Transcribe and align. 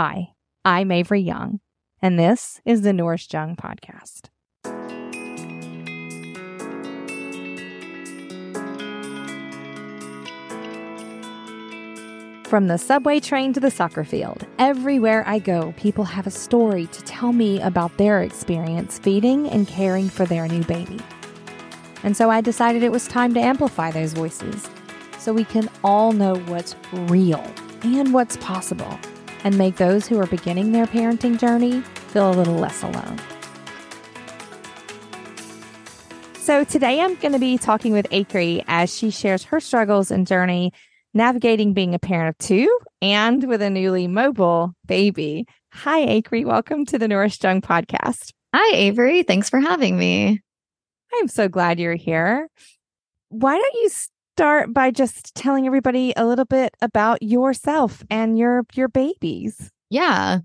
Hi, 0.00 0.28
I'm 0.64 0.92
Avery 0.92 1.20
Young, 1.20 1.58
and 2.00 2.16
this 2.16 2.60
is 2.64 2.82
the 2.82 2.92
Nourished 2.92 3.32
Young 3.32 3.56
Podcast. 3.56 4.28
From 12.46 12.68
the 12.68 12.78
subway 12.78 13.18
train 13.18 13.52
to 13.54 13.58
the 13.58 13.72
soccer 13.72 14.04
field, 14.04 14.46
everywhere 14.60 15.24
I 15.26 15.40
go, 15.40 15.74
people 15.76 16.04
have 16.04 16.28
a 16.28 16.30
story 16.30 16.86
to 16.86 17.02
tell 17.02 17.32
me 17.32 17.60
about 17.60 17.96
their 17.96 18.22
experience 18.22 19.00
feeding 19.00 19.48
and 19.48 19.66
caring 19.66 20.08
for 20.08 20.24
their 20.26 20.46
new 20.46 20.62
baby. 20.62 21.00
And 22.04 22.16
so 22.16 22.30
I 22.30 22.40
decided 22.40 22.84
it 22.84 22.92
was 22.92 23.08
time 23.08 23.34
to 23.34 23.40
amplify 23.40 23.90
those 23.90 24.12
voices 24.12 24.70
so 25.18 25.32
we 25.32 25.42
can 25.42 25.68
all 25.82 26.12
know 26.12 26.36
what's 26.46 26.76
real 26.92 27.44
and 27.82 28.14
what's 28.14 28.36
possible 28.36 28.96
and 29.44 29.56
make 29.58 29.76
those 29.76 30.06
who 30.06 30.18
are 30.20 30.26
beginning 30.26 30.72
their 30.72 30.86
parenting 30.86 31.38
journey 31.38 31.80
feel 32.08 32.30
a 32.30 32.32
little 32.32 32.56
less 32.56 32.82
alone. 32.82 33.18
So 36.38 36.64
today 36.64 37.00
I'm 37.00 37.14
going 37.16 37.32
to 37.32 37.38
be 37.38 37.58
talking 37.58 37.92
with 37.92 38.08
Acree 38.10 38.64
as 38.66 38.96
she 38.96 39.10
shares 39.10 39.44
her 39.44 39.60
struggles 39.60 40.10
and 40.10 40.26
journey 40.26 40.72
navigating 41.12 41.74
being 41.74 41.94
a 41.94 41.98
parent 41.98 42.30
of 42.30 42.38
two 42.38 42.78
and 43.02 43.44
with 43.44 43.60
a 43.60 43.70
newly 43.70 44.06
mobile 44.06 44.72
baby. 44.86 45.46
Hi, 45.74 46.06
Acree. 46.06 46.46
Welcome 46.46 46.86
to 46.86 46.98
the 46.98 47.06
Nourished 47.08 47.44
Young 47.44 47.60
podcast. 47.60 48.32
Hi, 48.54 48.74
Avery. 48.74 49.22
Thanks 49.22 49.50
for 49.50 49.60
having 49.60 49.98
me. 49.98 50.40
I'm 51.14 51.28
so 51.28 51.48
glad 51.48 51.78
you're 51.78 51.94
here. 51.94 52.48
Why 53.28 53.58
don't 53.58 53.74
you 53.74 53.90
start 54.38 54.72
by 54.72 54.92
just 54.92 55.34
telling 55.34 55.66
everybody 55.66 56.12
a 56.16 56.24
little 56.24 56.44
bit 56.44 56.72
about 56.80 57.20
yourself 57.24 58.04
and 58.08 58.38
your 58.38 58.64
your 58.74 58.86
babies? 58.86 59.72
Yeah. 59.90 60.38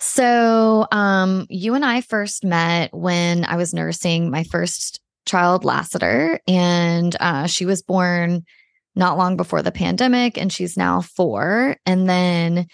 So, 0.00 0.86
um, 0.90 1.46
you 1.50 1.74
and 1.74 1.84
I 1.84 2.00
first 2.00 2.46
met 2.46 2.94
when 2.94 3.44
I 3.44 3.56
was 3.56 3.74
nursing 3.74 4.30
my 4.30 4.42
first 4.44 5.00
child, 5.26 5.66
Lassiter, 5.66 6.40
and 6.48 7.14
uh, 7.20 7.46
she 7.46 7.66
was 7.66 7.82
born 7.82 8.42
not 8.94 9.18
long 9.18 9.36
before 9.36 9.60
the 9.60 9.70
pandemic, 9.70 10.38
and 10.38 10.50
she's 10.50 10.78
now 10.78 11.02
four. 11.02 11.76
And 11.84 12.08
then 12.08 12.66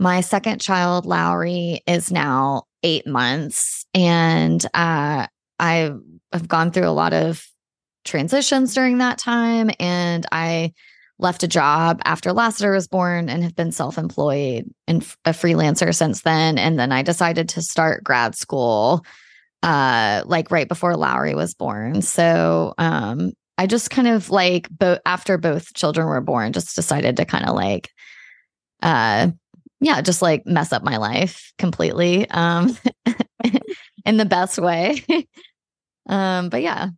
my 0.00 0.20
second 0.20 0.60
child, 0.60 1.06
Lowry, 1.06 1.80
is 1.86 2.10
now 2.10 2.64
eight 2.82 3.06
months, 3.06 3.86
and 3.94 4.66
uh, 4.74 5.28
I 5.60 5.92
have 6.32 6.48
gone 6.48 6.72
through 6.72 6.88
a 6.88 6.90
lot 6.90 7.12
of 7.12 7.46
transitions 8.08 8.74
during 8.74 8.98
that 8.98 9.18
time, 9.18 9.70
and 9.78 10.26
I 10.32 10.72
left 11.18 11.42
a 11.42 11.48
job 11.48 12.00
after 12.04 12.32
Lassiter 12.32 12.72
was 12.72 12.88
born 12.88 13.28
and 13.28 13.42
have 13.42 13.56
been 13.56 13.72
self 13.72 13.98
employed 13.98 14.64
and 14.86 15.02
a 15.24 15.30
freelancer 15.30 15.94
since 15.94 16.22
then. 16.22 16.58
And 16.58 16.78
then 16.78 16.92
I 16.92 17.02
decided 17.02 17.48
to 17.50 17.62
start 17.62 18.04
grad 18.04 18.34
school 18.34 19.04
uh 19.64 20.22
like 20.24 20.52
right 20.52 20.68
before 20.68 20.96
Lowry 20.96 21.34
was 21.34 21.54
born. 21.54 22.00
So 22.02 22.74
um 22.78 23.32
I 23.56 23.66
just 23.66 23.90
kind 23.90 24.06
of 24.06 24.30
like 24.30 24.68
both 24.70 25.00
after 25.04 25.36
both 25.36 25.74
children 25.74 26.06
were 26.06 26.20
born, 26.20 26.52
just 26.52 26.76
decided 26.76 27.16
to 27.16 27.24
kind 27.24 27.44
of 27.48 27.56
like 27.56 27.90
uh 28.82 29.28
yeah, 29.80 30.00
just 30.00 30.22
like 30.22 30.46
mess 30.46 30.72
up 30.72 30.84
my 30.84 30.98
life 30.98 31.52
completely. 31.58 32.30
Um 32.30 32.76
in 34.06 34.16
the 34.16 34.24
best 34.24 34.58
way. 34.58 35.04
um, 36.08 36.48
but 36.48 36.62
yeah. 36.62 36.88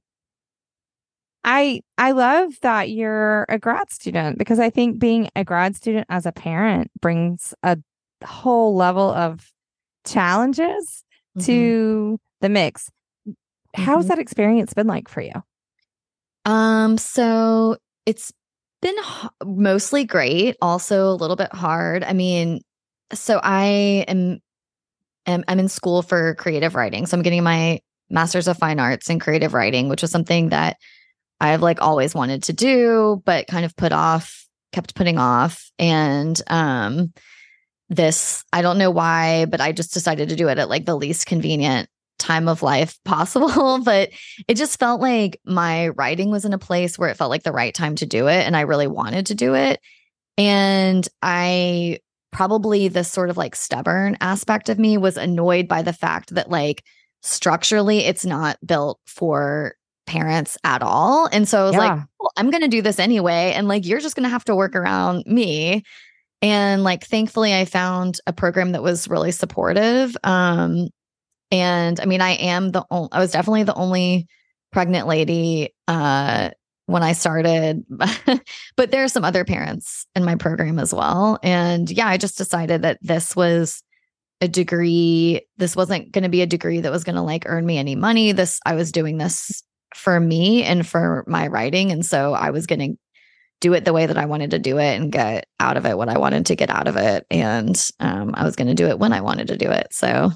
I 1.44 1.80
I 1.96 2.12
love 2.12 2.52
that 2.62 2.91
you're 2.91 3.46
a 3.48 3.58
grad 3.58 3.91
student 3.91 4.38
because 4.38 4.58
I 4.58 4.70
think 4.70 4.98
being 4.98 5.30
a 5.34 5.44
grad 5.44 5.74
student 5.77 6.06
as 6.10 6.27
a 6.27 6.32
parent 6.32 6.91
brings 7.00 7.55
a 7.62 7.78
whole 8.24 8.77
level 8.77 9.10
of 9.10 9.50
challenges 10.05 11.05
mm-hmm. 11.36 11.47
to 11.47 12.20
the 12.41 12.48
mix. 12.48 12.91
How's 13.74 14.05
mm-hmm. 14.05 14.08
that 14.08 14.19
experience 14.19 14.74
been 14.74 14.86
like 14.86 15.08
for 15.08 15.20
you? 15.20 15.32
Um, 16.44 16.98
so 16.98 17.76
it's 18.06 18.32
been 18.82 18.97
h- 18.98 19.31
mostly 19.44 20.04
great, 20.04 20.56
also 20.60 21.10
a 21.10 21.14
little 21.14 21.37
bit 21.37 21.53
hard. 21.54 22.03
I 22.03 22.12
mean, 22.12 22.60
so 23.12 23.41
I 23.43 24.04
am, 24.09 24.41
am 25.26 25.44
I'm 25.47 25.59
in 25.59 25.69
school 25.69 26.03
for 26.03 26.34
creative 26.34 26.75
writing. 26.75 27.06
So 27.06 27.16
I'm 27.16 27.22
getting 27.22 27.43
my 27.43 27.81
master's 28.09 28.48
of 28.48 28.59
fine 28.59 28.81
arts 28.81 29.10
in 29.10 29.19
creative 29.19 29.54
writing, 29.54 29.88
which 29.88 30.03
was 30.03 30.10
something 30.10 30.48
that 30.48 30.76
I've 31.40 31.62
like 31.62 31.80
always 31.80 32.14
wanted 32.14 32.44
to 32.44 32.52
do, 32.52 33.22
but 33.24 33.46
kind 33.46 33.64
of 33.64 33.76
put 33.76 33.92
off, 33.92 34.46
kept 34.72 34.94
putting 34.94 35.18
off. 35.18 35.70
And 35.78 36.40
um 36.48 37.12
this, 37.88 38.44
I 38.52 38.62
don't 38.62 38.78
know 38.78 38.90
why, 38.90 39.46
but 39.46 39.60
I 39.60 39.72
just 39.72 39.92
decided 39.92 40.28
to 40.28 40.36
do 40.36 40.48
it 40.48 40.58
at 40.58 40.68
like 40.68 40.86
the 40.86 40.96
least 40.96 41.26
convenient 41.26 41.88
time 42.20 42.48
of 42.48 42.62
life 42.62 42.98
possible. 43.04 43.82
but 43.82 44.10
it 44.46 44.56
just 44.56 44.78
felt 44.78 45.00
like 45.00 45.40
my 45.44 45.88
writing 45.88 46.30
was 46.30 46.44
in 46.44 46.52
a 46.52 46.58
place 46.58 46.98
where 46.98 47.08
it 47.08 47.16
felt 47.16 47.30
like 47.30 47.42
the 47.42 47.52
right 47.52 47.74
time 47.74 47.96
to 47.96 48.06
do 48.06 48.28
it. 48.28 48.46
And 48.46 48.56
I 48.56 48.60
really 48.60 48.86
wanted 48.86 49.26
to 49.26 49.34
do 49.34 49.54
it. 49.54 49.80
And 50.38 51.06
I 51.20 51.98
probably 52.30 52.88
this 52.88 53.10
sort 53.10 53.28
of 53.28 53.36
like 53.36 53.56
stubborn 53.56 54.16
aspect 54.20 54.68
of 54.68 54.78
me 54.78 54.96
was 54.96 55.16
annoyed 55.16 55.66
by 55.66 55.82
the 55.82 55.92
fact 55.92 56.34
that 56.34 56.48
like 56.48 56.84
structurally 57.22 58.00
it's 58.00 58.24
not 58.24 58.56
built 58.64 59.00
for 59.04 59.74
parents 60.10 60.59
at 60.65 60.82
all. 60.82 61.28
And 61.31 61.48
so 61.48 61.60
I 61.60 61.65
was 61.65 61.75
yeah. 61.75 61.78
like, 61.78 62.00
well, 62.19 62.32
I'm 62.37 62.50
going 62.50 62.62
to 62.62 62.69
do 62.69 62.82
this 62.82 62.98
anyway. 62.98 63.53
And 63.54 63.69
like, 63.69 63.87
you're 63.87 64.00
just 64.00 64.16
going 64.16 64.25
to 64.25 64.31
have 64.31 64.44
to 64.47 64.56
work 64.56 64.75
around 64.75 65.25
me. 65.25 65.84
And 66.43 66.82
like, 66.82 67.04
thankfully, 67.04 67.54
I 67.54 67.65
found 67.65 68.19
a 68.26 68.32
program 68.32 68.72
that 68.72 68.82
was 68.82 69.09
really 69.09 69.31
supportive. 69.31 70.16
Um, 70.25 70.88
and 71.53 72.00
I 72.00 72.06
mean, 72.06 72.20
I 72.20 72.32
am 72.32 72.72
the 72.72 72.84
only, 72.91 73.09
I 73.12 73.20
was 73.20 73.31
definitely 73.31 73.62
the 73.62 73.75
only 73.75 74.26
pregnant 74.72 75.06
lady 75.06 75.75
uh, 75.87 76.50
when 76.87 77.04
I 77.04 77.12
started, 77.12 77.84
but 78.76 78.91
there 78.91 79.04
are 79.04 79.09
some 79.09 79.25
other 79.25 79.44
parents 79.44 80.06
in 80.16 80.25
my 80.25 80.34
program 80.34 80.81
as 80.81 80.93
well. 80.93 81.38
And 81.44 81.88
yeah, 81.88 82.09
I 82.09 82.16
just 82.16 82.37
decided 82.37 82.82
that 82.82 82.99
this 83.00 83.37
was 83.37 83.84
a 84.41 84.49
degree. 84.49 85.43
This 85.56 85.76
wasn't 85.76 86.10
going 86.10 86.25
to 86.25 86.31
be 86.31 86.43
a 86.43 86.47
degree 86.47 86.81
that 86.81 86.91
was 86.91 87.04
going 87.04 87.15
to 87.15 87.22
like 87.22 87.44
earn 87.47 87.65
me 87.65 87.78
any 87.78 87.94
money. 87.94 88.32
This, 88.32 88.59
I 88.66 88.75
was 88.75 88.91
doing 88.91 89.19
this 89.19 89.62
for 89.94 90.20
me 90.20 90.62
and 90.64 90.86
for 90.86 91.24
my 91.26 91.46
writing. 91.48 91.90
And 91.90 92.04
so 92.04 92.34
I 92.34 92.50
was 92.50 92.66
going 92.66 92.80
to 92.80 92.98
do 93.60 93.74
it 93.74 93.84
the 93.84 93.92
way 93.92 94.06
that 94.06 94.16
I 94.16 94.24
wanted 94.24 94.50
to 94.52 94.58
do 94.58 94.78
it 94.78 94.98
and 94.98 95.12
get 95.12 95.46
out 95.58 95.76
of 95.76 95.84
it 95.84 95.98
what 95.98 96.08
I 96.08 96.18
wanted 96.18 96.46
to 96.46 96.56
get 96.56 96.70
out 96.70 96.88
of 96.88 96.96
it. 96.96 97.26
And 97.30 97.78
um, 98.00 98.32
I 98.34 98.44
was 98.44 98.56
going 98.56 98.68
to 98.68 98.74
do 98.74 98.86
it 98.86 98.98
when 98.98 99.12
I 99.12 99.20
wanted 99.20 99.48
to 99.48 99.56
do 99.56 99.70
it. 99.70 99.88
So 99.92 100.32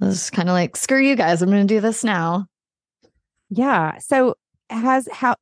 I 0.00 0.04
was 0.04 0.30
kind 0.30 0.48
of 0.48 0.54
like, 0.54 0.76
screw 0.76 1.00
you 1.00 1.14
guys. 1.14 1.42
I'm 1.42 1.50
going 1.50 1.66
to 1.66 1.74
do 1.74 1.80
this 1.80 2.02
now. 2.02 2.46
Yeah. 3.50 3.98
So 3.98 4.34
has 4.68 5.08
how 5.12 5.36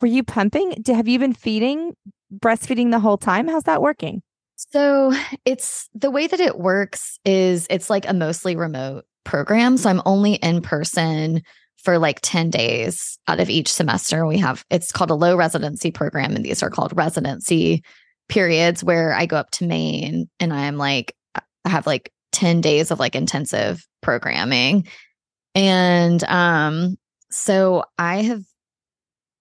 were 0.00 0.08
you 0.08 0.22
pumping? 0.22 0.82
Have 0.86 1.08
you 1.08 1.18
been 1.18 1.32
feeding, 1.32 1.94
breastfeeding 2.34 2.90
the 2.90 3.00
whole 3.00 3.16
time? 3.16 3.48
How's 3.48 3.62
that 3.62 3.80
working? 3.80 4.22
So 4.56 5.12
it's 5.44 5.88
the 5.94 6.10
way 6.10 6.26
that 6.26 6.40
it 6.40 6.58
works 6.58 7.18
is 7.24 7.66
it's 7.70 7.88
like 7.88 8.06
a 8.06 8.12
mostly 8.12 8.56
remote 8.56 9.04
program. 9.24 9.76
So 9.76 9.88
I'm 9.88 10.02
only 10.04 10.34
in 10.34 10.60
person 10.60 11.42
for 11.84 11.98
like 11.98 12.20
10 12.22 12.50
days 12.50 13.18
out 13.28 13.40
of 13.40 13.50
each 13.50 13.72
semester. 13.72 14.26
We 14.26 14.38
have 14.38 14.64
it's 14.70 14.90
called 14.90 15.10
a 15.10 15.14
low 15.14 15.36
residency 15.36 15.90
program, 15.90 16.34
and 16.34 16.44
these 16.44 16.62
are 16.62 16.70
called 16.70 16.96
residency 16.96 17.82
periods 18.28 18.82
where 18.82 19.12
I 19.12 19.26
go 19.26 19.36
up 19.36 19.50
to 19.52 19.66
Maine 19.66 20.28
and 20.40 20.52
I'm 20.52 20.76
like, 20.76 21.14
I 21.34 21.68
have 21.68 21.86
like 21.86 22.10
10 22.32 22.60
days 22.60 22.90
of 22.90 22.98
like 22.98 23.14
intensive 23.14 23.86
programming. 24.00 24.86
And 25.54 26.22
um, 26.24 26.96
so 27.30 27.84
I 27.98 28.22
have 28.22 28.42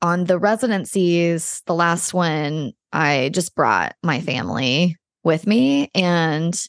on 0.01 0.25
the 0.25 0.37
residencies, 0.37 1.61
the 1.65 1.73
last 1.73 2.13
one, 2.13 2.73
I 2.91 3.29
just 3.33 3.55
brought 3.55 3.95
my 4.03 4.19
family 4.19 4.97
with 5.23 5.47
me 5.47 5.89
and 5.95 6.61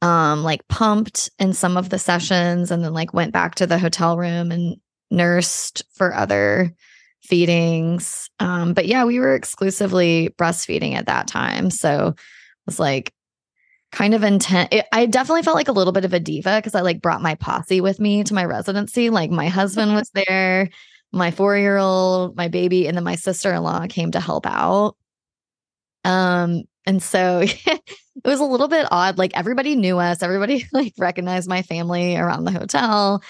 um 0.00 0.42
like 0.42 0.66
pumped 0.68 1.30
in 1.38 1.52
some 1.52 1.76
of 1.76 1.90
the 1.90 1.98
sessions 1.98 2.70
and 2.70 2.82
then 2.82 2.94
like 2.94 3.12
went 3.12 3.32
back 3.32 3.54
to 3.56 3.66
the 3.66 3.78
hotel 3.78 4.16
room 4.16 4.50
and 4.50 4.76
nursed 5.14 5.82
for 5.92 6.14
other 6.14 6.74
feedings. 7.22 8.28
Um, 8.38 8.74
but 8.74 8.86
yeah, 8.86 9.04
we 9.04 9.18
were 9.18 9.34
exclusively 9.34 10.34
breastfeeding 10.38 10.94
at 10.94 11.06
that 11.06 11.26
time. 11.26 11.70
So 11.70 12.08
it 12.08 12.16
was 12.66 12.78
like 12.78 13.12
kind 13.92 14.12
of 14.12 14.22
intense. 14.22 14.68
I 14.92 15.06
definitely 15.06 15.42
felt 15.42 15.56
like 15.56 15.68
a 15.68 15.72
little 15.72 15.92
bit 15.92 16.04
of 16.04 16.12
a 16.12 16.20
diva 16.20 16.56
because 16.56 16.74
I 16.74 16.80
like 16.80 17.00
brought 17.00 17.22
my 17.22 17.36
posse 17.36 17.80
with 17.80 18.00
me 18.00 18.24
to 18.24 18.34
my 18.34 18.44
residency. 18.44 19.08
Like 19.08 19.30
my 19.30 19.48
husband 19.48 19.94
was 19.94 20.10
there, 20.14 20.68
my 21.12 21.30
four 21.30 21.56
year 21.56 21.78
old, 21.78 22.36
my 22.36 22.48
baby, 22.48 22.86
and 22.86 22.96
then 22.96 23.04
my 23.04 23.14
sister 23.14 23.54
in 23.54 23.62
law 23.62 23.86
came 23.88 24.10
to 24.10 24.20
help 24.20 24.46
out. 24.46 24.96
Um, 26.04 26.64
and 26.86 27.02
so 27.02 27.40
it 27.44 27.82
was 28.24 28.40
a 28.40 28.44
little 28.44 28.68
bit 28.68 28.86
odd. 28.90 29.16
Like 29.16 29.36
everybody 29.36 29.76
knew 29.76 29.98
us, 29.98 30.22
everybody 30.22 30.66
like 30.72 30.92
recognized 30.98 31.48
my 31.48 31.62
family 31.62 32.16
around 32.16 32.44
the 32.44 32.52
hotel. 32.52 33.22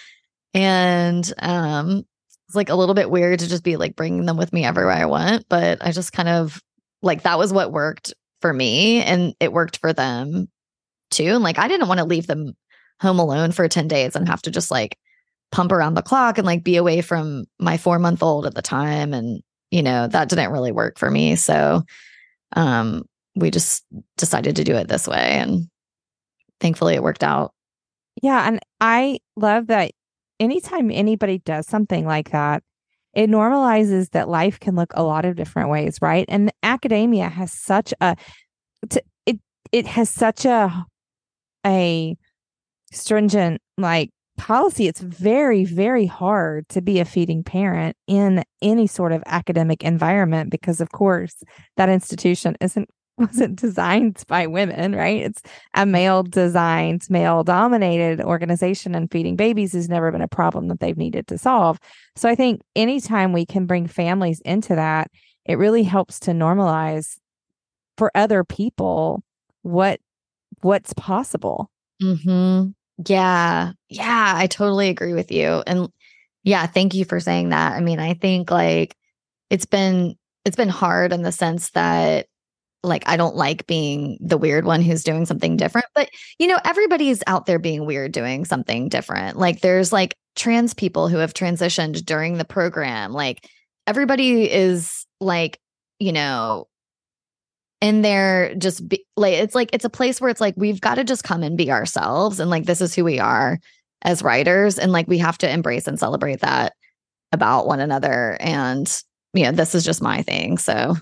And 0.55 1.31
um, 1.41 2.05
it's 2.47 2.55
like 2.55 2.69
a 2.69 2.77
little 2.77 2.95
bit 2.95 3.11
weird 3.11 3.41
to 3.41 3.49
just 3.49 3.65
be 3.65 3.77
like 3.77 3.97
bringing 3.97 4.25
them 4.25 4.37
with 4.37 4.53
me 4.53 4.65
everywhere 4.65 4.95
I 4.95 5.07
went. 5.07 5.49
But 5.49 5.85
I 5.85 5.91
just 5.91 6.13
kind 6.13 6.29
of 6.29 6.63
like 7.03 7.23
that 7.23 7.39
was 7.39 7.53
what 7.53 7.73
worked 7.73 8.15
for 8.41 8.53
me 8.53 9.03
and 9.03 9.35
it 9.41 9.53
worked 9.53 9.79
for 9.79 9.93
them 9.93 10.49
too. 11.11 11.25
And 11.25 11.43
like, 11.43 11.59
I 11.59 11.69
didn't 11.69 11.89
want 11.89 11.99
to 11.99 12.07
leave 12.07 12.27
them 12.27 12.55
home 13.01 13.19
alone 13.19 13.53
for 13.53 13.67
10 13.69 13.89
days 13.89 14.15
and 14.15 14.29
have 14.29 14.43
to 14.43 14.51
just 14.51 14.71
like 14.71 14.97
pump 15.51 15.73
around 15.73 15.95
the 15.95 16.03
clock 16.03 16.39
and 16.39 16.47
like 16.47 16.63
be 16.65 16.77
away 16.77 17.01
from 17.01 17.45
my 17.59 17.77
four 17.77 17.99
month 17.99 18.23
old 18.23 18.47
at 18.47 18.55
the 18.55 18.63
time. 18.63 19.13
And, 19.13 19.43
you 19.71 19.83
know, 19.83 20.07
that 20.07 20.29
didn't 20.29 20.53
really 20.53 20.73
work 20.73 20.99
for 20.99 21.11
me. 21.11 21.37
So, 21.37 21.83
um, 22.55 23.05
we 23.37 23.51
just 23.51 23.85
decided 24.17 24.57
to 24.57 24.65
do 24.65 24.77
it 24.77 24.89
this 24.89 25.09
way. 25.09 25.39
And 25.39 25.69
thankfully 26.61 26.95
it 26.95 27.03
worked 27.03 27.25
out. 27.25 27.53
Yeah. 28.23 28.47
And 28.47 28.61
I 28.81 29.19
love 29.37 29.67
that 29.67 29.91
anytime 30.41 30.91
anybody 30.91 31.39
does 31.39 31.67
something 31.67 32.07
like 32.07 32.31
that, 32.31 32.63
it 33.15 33.31
normalizes 33.31 34.11
that 34.11 34.29
life 34.29 34.59
can 34.59 34.75
look 34.75 34.93
a 34.95 35.03
lot 35.03 35.25
of 35.25 35.37
different 35.37 35.71
ways, 35.71 35.99
right? 36.03 36.25
And 36.29 36.53
academia 36.63 37.29
has 37.29 37.53
such 37.53 37.95
a 38.01 38.17
it 39.27 39.39
it 39.73 39.87
has 39.87 40.11
such 40.11 40.45
a 40.45 40.85
a 41.67 42.17
stringent 42.93 43.61
like 43.79 44.11
policy. 44.37 44.89
It's 44.89 45.01
very 45.01 45.65
very 45.65 46.07
hard 46.07 46.69
to 46.71 46.83
be 46.83 46.99
a 46.99 47.05
feeding 47.05 47.45
parent 47.45 47.97
in 48.07 48.45
any 48.61 48.87
sort 48.87 49.13
of 49.13 49.23
academic 49.27 49.83
environment 49.85 50.51
because 50.51 50.81
of 50.81 50.91
course 50.91 51.43
that 51.77 51.89
institution 51.89 52.57
isn't 52.61 52.89
wasn't 53.19 53.61
designed 53.61 54.23
by 54.27 54.47
women, 54.47 54.95
right? 54.95 55.23
It's 55.23 55.43
a 55.75 55.87
male 55.87 56.25
designed, 56.25 57.09
male 57.09 57.45
dominated 57.45 58.21
organization, 58.21 58.95
and 58.95 59.11
feeding 59.11 59.37
babies 59.37 59.73
has 59.73 59.89
never 59.89 60.11
been 60.11 60.21
a 60.21 60.29
problem 60.29 60.69
that 60.69 60.81
they've 60.81 60.97
needed 60.97 61.29
to 61.29 61.39
solve. 61.39 61.79
So 62.17 62.29
I 62.29 62.35
think 62.35 62.61
anytime 62.75 63.33
we 63.33 63.47
can 63.47 63.67
bring 63.67 63.87
families 63.87 64.41
into 64.41 64.75
that, 64.75 65.11
it 65.45 65.59
really 65.59 65.85
helps 65.85 66.19
to 66.21 66.33
normalize 66.33 67.19
for 67.97 68.11
other 68.15 68.43
people 68.43 69.23
what 69.63 70.01
what's 70.63 70.93
possible. 70.95 71.71
Mm-hmm. 72.03 72.71
Yeah. 73.07 73.73
Yeah. 73.89 74.33
I 74.37 74.47
totally 74.47 74.89
agree 74.89 75.15
with 75.15 75.31
you. 75.31 75.63
And 75.67 75.89
yeah, 76.43 76.67
thank 76.67 76.95
you 76.95 77.05
for 77.05 77.21
saying 77.21 77.51
that. 77.51 77.73
I 77.73 77.81
mean, 77.81 78.01
I 78.01 78.15
think 78.15 78.51
like 78.51 78.97
it's 79.51 79.67
been 79.67 80.17
it's 80.45 80.57
been 80.57 80.69
hard 80.69 81.13
in 81.13 81.23
the 81.23 81.33
sense 81.33 81.71
that 81.71 82.27
like 82.85 83.03
I 83.07 83.17
don't 83.17 83.37
like 83.37 83.67
being 83.67 84.19
the 84.21 84.39
weird 84.39 84.65
one 84.65 84.83
who's 84.83 85.05
doing 85.05 85.27
something 85.27 85.57
different. 85.57 85.87
But 85.95 86.11
you 86.39 86.47
know, 86.47 86.59
everybody's 86.65 87.23
out 87.27 87.47
there 87.47 87.59
being 87.59 87.87
weird 87.87 88.13
doing 88.13 88.45
something 88.45 88.89
different. 88.89 89.39
Like 89.39 89.61
there's 89.61 89.93
like 89.93 90.15
trans 90.37 90.75
people 90.75 91.09
who 91.09 91.19
have 91.19 91.35
transitioned 91.35 92.05
during 92.05 92.39
the 92.39 92.45
program. 92.45 93.13
Like 93.13 93.49
everybody 93.87 94.51
is 94.51 95.07
like, 95.21 95.59
you 95.99 96.13
know, 96.13 96.67
in 97.81 98.03
there 98.03 98.55
just 98.55 98.89
be 98.89 99.05
like 99.17 99.35
it's 99.35 99.55
like 99.55 99.71
it's 99.73 99.85
a 99.85 99.91
place 99.91 100.21
where 100.21 100.31
it's 100.31 100.41
like 100.41 100.55
we've 100.57 100.81
got 100.81 100.95
to 100.95 101.05
just 101.05 101.25
come 101.25 101.43
and 101.43 101.59
be 101.59 101.71
ourselves 101.71 102.41
and 102.41 102.49
like 102.49 102.65
this 102.65 102.81
is 102.81 102.95
who 102.95 103.05
we 103.05 103.19
are 103.19 103.59
as 104.03 104.23
writers 104.23 104.79
and 104.79 104.91
like 104.91 105.07
we 105.07 105.19
have 105.19 105.37
to 105.37 105.51
embrace 105.51 105.87
and 105.87 105.99
celebrate 105.99 106.41
that 106.41 106.73
about 107.33 107.67
one 107.67 107.81
another 107.81 108.39
and 108.41 109.03
you 109.35 109.45
know 109.45 109.53
this 109.53 109.75
is 109.75 109.85
just 109.85 110.01
my 110.01 110.23
thing 110.23 110.57
so 110.57 110.95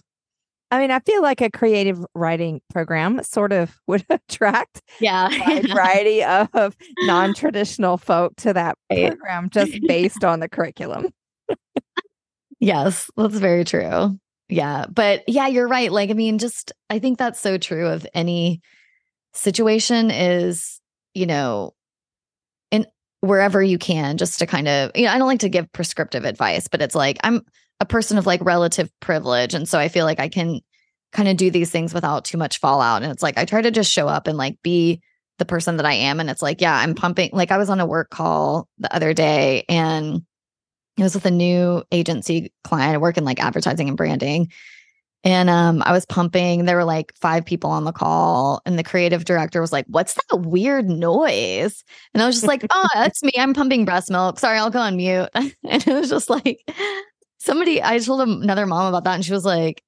I 0.72 0.78
mean, 0.78 0.90
I 0.90 1.00
feel 1.00 1.20
like 1.20 1.42
a 1.42 1.50
creative 1.50 2.02
writing 2.14 2.62
program 2.70 3.22
sort 3.22 3.52
of 3.52 3.78
would 3.86 4.06
attract 4.08 4.80
yeah. 5.00 5.28
a 5.28 5.60
variety 5.68 6.24
of 6.24 6.74
non-traditional 7.00 7.98
folk 7.98 8.34
to 8.36 8.54
that 8.54 8.78
program 8.90 9.50
just 9.50 9.78
based 9.86 10.24
on 10.24 10.40
the 10.40 10.48
curriculum. 10.48 11.10
yes, 12.58 13.10
that's 13.18 13.36
very 13.36 13.64
true. 13.64 14.18
Yeah, 14.48 14.86
but 14.90 15.28
yeah, 15.28 15.46
you're 15.46 15.68
right. 15.68 15.92
Like 15.92 16.08
I 16.10 16.14
mean, 16.14 16.38
just 16.38 16.72
I 16.88 16.98
think 16.98 17.18
that's 17.18 17.40
so 17.40 17.58
true 17.58 17.88
of 17.88 18.06
any 18.14 18.62
situation 19.34 20.10
is, 20.10 20.80
you 21.14 21.26
know, 21.26 21.74
in 22.70 22.86
wherever 23.20 23.62
you 23.62 23.78
can 23.78 24.16
just 24.16 24.38
to 24.38 24.46
kind 24.46 24.68
of, 24.68 24.90
you 24.94 25.04
know, 25.04 25.12
I 25.12 25.18
don't 25.18 25.28
like 25.28 25.40
to 25.40 25.48
give 25.48 25.70
prescriptive 25.72 26.24
advice, 26.24 26.66
but 26.68 26.80
it's 26.80 26.94
like 26.94 27.18
I'm 27.24 27.42
a 27.82 27.84
person 27.84 28.16
of 28.16 28.26
like 28.26 28.44
relative 28.44 28.88
privilege. 29.00 29.54
And 29.54 29.68
so 29.68 29.76
I 29.76 29.88
feel 29.88 30.04
like 30.04 30.20
I 30.20 30.28
can 30.28 30.60
kind 31.12 31.28
of 31.28 31.36
do 31.36 31.50
these 31.50 31.68
things 31.68 31.92
without 31.92 32.24
too 32.24 32.38
much 32.38 32.58
fallout. 32.58 33.02
And 33.02 33.10
it's 33.10 33.24
like 33.24 33.36
I 33.36 33.44
try 33.44 33.60
to 33.60 33.72
just 33.72 33.90
show 33.90 34.06
up 34.06 34.28
and 34.28 34.38
like 34.38 34.56
be 34.62 35.02
the 35.38 35.44
person 35.44 35.78
that 35.78 35.86
I 35.86 35.94
am. 35.94 36.20
And 36.20 36.30
it's 36.30 36.42
like, 36.42 36.60
yeah, 36.60 36.76
I'm 36.76 36.94
pumping. 36.94 37.30
Like 37.32 37.50
I 37.50 37.58
was 37.58 37.68
on 37.68 37.80
a 37.80 37.86
work 37.86 38.08
call 38.08 38.68
the 38.78 38.94
other 38.94 39.12
day 39.12 39.64
and 39.68 40.22
it 40.96 41.02
was 41.02 41.14
with 41.14 41.26
a 41.26 41.30
new 41.32 41.82
agency 41.90 42.52
client. 42.62 42.94
I 42.94 42.98
work 42.98 43.18
in 43.18 43.24
like 43.24 43.42
advertising 43.42 43.88
and 43.88 43.96
branding. 43.96 44.52
And 45.24 45.50
um, 45.50 45.82
I 45.84 45.90
was 45.90 46.06
pumping. 46.06 46.64
There 46.64 46.76
were 46.76 46.84
like 46.84 47.12
five 47.20 47.44
people 47.44 47.70
on 47.70 47.84
the 47.84 47.92
call, 47.92 48.60
and 48.66 48.76
the 48.76 48.82
creative 48.82 49.24
director 49.24 49.60
was 49.60 49.70
like, 49.70 49.86
"What's 49.86 50.14
that 50.14 50.40
weird 50.40 50.88
noise?" 50.88 51.84
And 52.12 52.20
I 52.20 52.26
was 52.26 52.34
just 52.34 52.48
like, 52.48 52.66
"Oh, 52.72 52.88
that's 52.92 53.22
me. 53.22 53.30
I'm 53.38 53.54
pumping 53.54 53.84
breast 53.84 54.10
milk. 54.10 54.40
Sorry, 54.40 54.58
I'll 54.58 54.68
go 54.68 54.80
on 54.80 54.96
mute." 54.96 55.28
and 55.34 55.54
it 55.64 55.86
was 55.86 56.10
just 56.10 56.28
like, 56.28 56.68
somebody 57.42 57.82
i 57.82 57.98
told 57.98 58.20
another 58.20 58.66
mom 58.66 58.86
about 58.86 59.04
that 59.04 59.14
and 59.14 59.24
she 59.24 59.32
was 59.32 59.44
like 59.44 59.82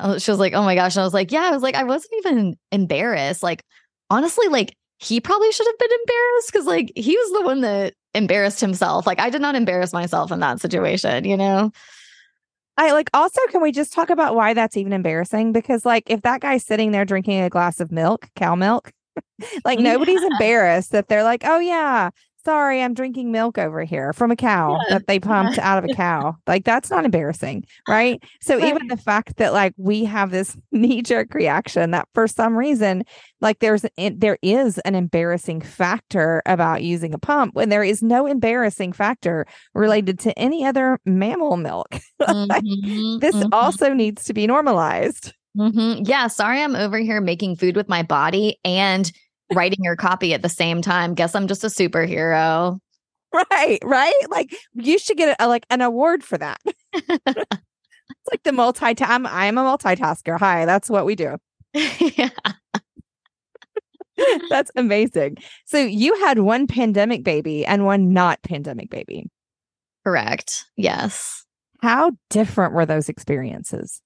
oh, 0.00 0.18
she 0.18 0.30
was 0.30 0.40
like 0.40 0.52
oh 0.52 0.62
my 0.62 0.74
gosh. 0.74 0.96
And 0.96 1.02
i 1.02 1.04
was 1.04 1.14
like 1.14 1.32
yeah. 1.32 1.42
I 1.44 1.50
was 1.50 1.62
like 1.62 1.74
i 1.74 1.84
wasn't 1.84 2.14
even 2.18 2.56
embarrassed. 2.72 3.42
Like 3.42 3.64
honestly 4.10 4.48
like 4.48 4.74
he 4.98 5.20
probably 5.20 5.52
should 5.52 5.66
have 5.66 5.78
been 5.78 5.98
embarrassed 6.00 6.52
because 6.52 6.66
like 6.66 6.92
he 6.96 7.16
was 7.16 7.32
the 7.32 7.46
one 7.46 7.60
that 7.60 7.94
embarrassed 8.14 8.60
himself. 8.60 9.06
Like 9.06 9.20
i 9.20 9.30
did 9.30 9.40
not 9.40 9.54
embarrass 9.54 9.92
myself 9.92 10.32
in 10.32 10.40
that 10.40 10.60
situation 10.60 11.24
you 11.24 11.36
know? 11.36 11.70
I 12.76 12.92
like 12.92 13.10
also 13.12 13.40
can 13.50 13.60
we 13.60 13.72
just 13.72 13.92
talk 13.92 14.10
about 14.10 14.34
why 14.34 14.54
that's 14.54 14.76
even 14.76 14.92
embarrassing? 14.92 15.52
Because 15.52 15.84
like 15.84 16.04
if 16.10 16.22
that 16.22 16.40
guy's 16.40 16.64
sitting 16.64 16.92
there 16.92 17.04
drinking 17.04 17.40
a 17.40 17.50
glass 17.50 17.80
of 17.80 17.90
milk, 17.90 18.28
cow 18.36 18.54
milk, 18.54 18.92
like 19.64 19.80
nobody's 19.80 20.20
yeah. 20.20 20.28
embarrassed 20.32 20.92
that 20.92 21.08
they're 21.08 21.24
like, 21.24 21.42
oh 21.44 21.58
yeah, 21.58 22.10
sorry, 22.48 22.80
I'm 22.82 22.94
drinking 22.94 23.30
milk 23.30 23.58
over 23.58 23.84
here 23.84 24.14
from 24.14 24.30
a 24.30 24.36
cow 24.36 24.80
yeah. 24.88 24.94
that 24.94 25.06
they 25.06 25.20
pumped 25.20 25.58
out 25.58 25.84
of 25.84 25.90
a 25.90 25.94
cow. 25.94 26.34
Like 26.46 26.64
that's 26.64 26.88
not 26.88 27.04
embarrassing, 27.04 27.66
right? 27.86 28.22
So 28.40 28.58
right. 28.58 28.68
even 28.68 28.86
the 28.86 28.96
fact 28.96 29.36
that 29.36 29.52
like 29.52 29.74
we 29.76 30.06
have 30.06 30.30
this 30.30 30.56
knee 30.72 31.02
jerk 31.02 31.34
reaction 31.34 31.90
that 31.90 32.08
for 32.14 32.26
some 32.26 32.56
reason, 32.56 33.04
like 33.42 33.58
there's 33.58 33.84
there 33.98 34.38
is 34.40 34.78
an 34.78 34.94
embarrassing 34.94 35.60
factor 35.60 36.42
about 36.46 36.82
using 36.82 37.12
a 37.12 37.18
pump 37.18 37.54
when 37.54 37.68
there 37.68 37.84
is 37.84 38.02
no 38.02 38.24
embarrassing 38.24 38.94
factor 38.94 39.44
related 39.74 40.18
to 40.20 40.38
any 40.38 40.64
other 40.64 40.98
mammal 41.04 41.56
milk. 41.58 41.88
Mm-hmm, 42.28 43.18
this 43.18 43.34
mm-hmm. 43.34 43.48
also 43.52 43.92
needs 43.92 44.24
to 44.24 44.34
be 44.34 44.46
normalized. 44.46 45.32
Mm-hmm. 45.56 46.04
Yeah, 46.04 46.26
sorry, 46.26 46.62
I'm 46.62 46.76
over 46.76 46.98
here 46.98 47.20
making 47.20 47.56
food 47.56 47.74
with 47.74 47.88
my 47.88 48.02
body 48.02 48.58
and 48.64 49.10
writing 49.52 49.80
your 49.82 49.96
copy 49.96 50.34
at 50.34 50.42
the 50.42 50.48
same 50.48 50.82
time. 50.82 51.14
Guess 51.14 51.34
I'm 51.34 51.48
just 51.48 51.64
a 51.64 51.68
superhero. 51.68 52.78
Right, 53.32 53.78
right. 53.84 54.14
Like 54.30 54.54
you 54.74 54.98
should 54.98 55.18
get 55.18 55.36
a, 55.38 55.48
like 55.48 55.66
an 55.70 55.82
award 55.82 56.24
for 56.24 56.38
that. 56.38 56.60
it's 56.92 58.30
like 58.30 58.42
the 58.44 58.52
multi. 58.52 58.94
I'm 59.00 59.26
I'm 59.26 59.58
a 59.58 59.62
multitasker. 59.62 60.38
Hi, 60.38 60.64
that's 60.64 60.88
what 60.88 61.04
we 61.04 61.14
do. 61.14 61.36
yeah. 61.74 62.30
that's 64.50 64.70
amazing. 64.76 65.36
So 65.64 65.78
you 65.78 66.14
had 66.20 66.40
one 66.40 66.66
pandemic 66.66 67.24
baby 67.24 67.64
and 67.64 67.84
one 67.84 68.12
not 68.12 68.42
pandemic 68.42 68.90
baby. 68.90 69.30
Correct. 70.04 70.64
Yes. 70.76 71.44
How 71.80 72.12
different 72.30 72.74
were 72.74 72.86
those 72.86 73.08
experiences? 73.08 74.00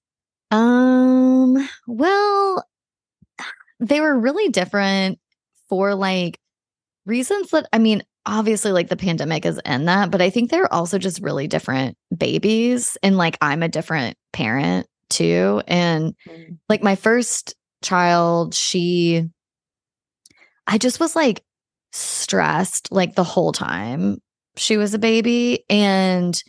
Um, 0.51 1.67
well, 1.87 2.63
they 3.79 4.01
were 4.01 4.17
really 4.17 4.49
different 4.49 5.19
for 5.73 5.95
like 5.95 6.37
reasons 7.07 7.49
that 7.49 7.67
I 7.73 7.79
mean, 7.79 8.03
obviously 8.27 8.71
like 8.71 8.89
the 8.89 8.95
pandemic 8.95 9.43
is 9.43 9.59
in 9.65 9.85
that, 9.85 10.11
but 10.11 10.21
I 10.21 10.29
think 10.29 10.51
they're 10.51 10.71
also 10.71 10.99
just 10.99 11.19
really 11.19 11.47
different 11.47 11.97
babies. 12.15 12.95
And 13.01 13.17
like 13.17 13.39
I'm 13.41 13.63
a 13.63 13.67
different 13.67 14.15
parent 14.33 14.85
too. 15.09 15.63
And 15.67 16.13
mm. 16.29 16.59
like 16.69 16.83
my 16.83 16.95
first 16.95 17.55
child, 17.81 18.53
she 18.53 19.27
I 20.67 20.77
just 20.77 20.99
was 20.99 21.15
like 21.15 21.43
stressed 21.91 22.91
like 22.91 23.15
the 23.15 23.23
whole 23.23 23.51
time 23.51 24.19
she 24.55 24.77
was 24.77 24.93
a 24.93 24.99
baby. 24.99 25.65
And 25.71 26.39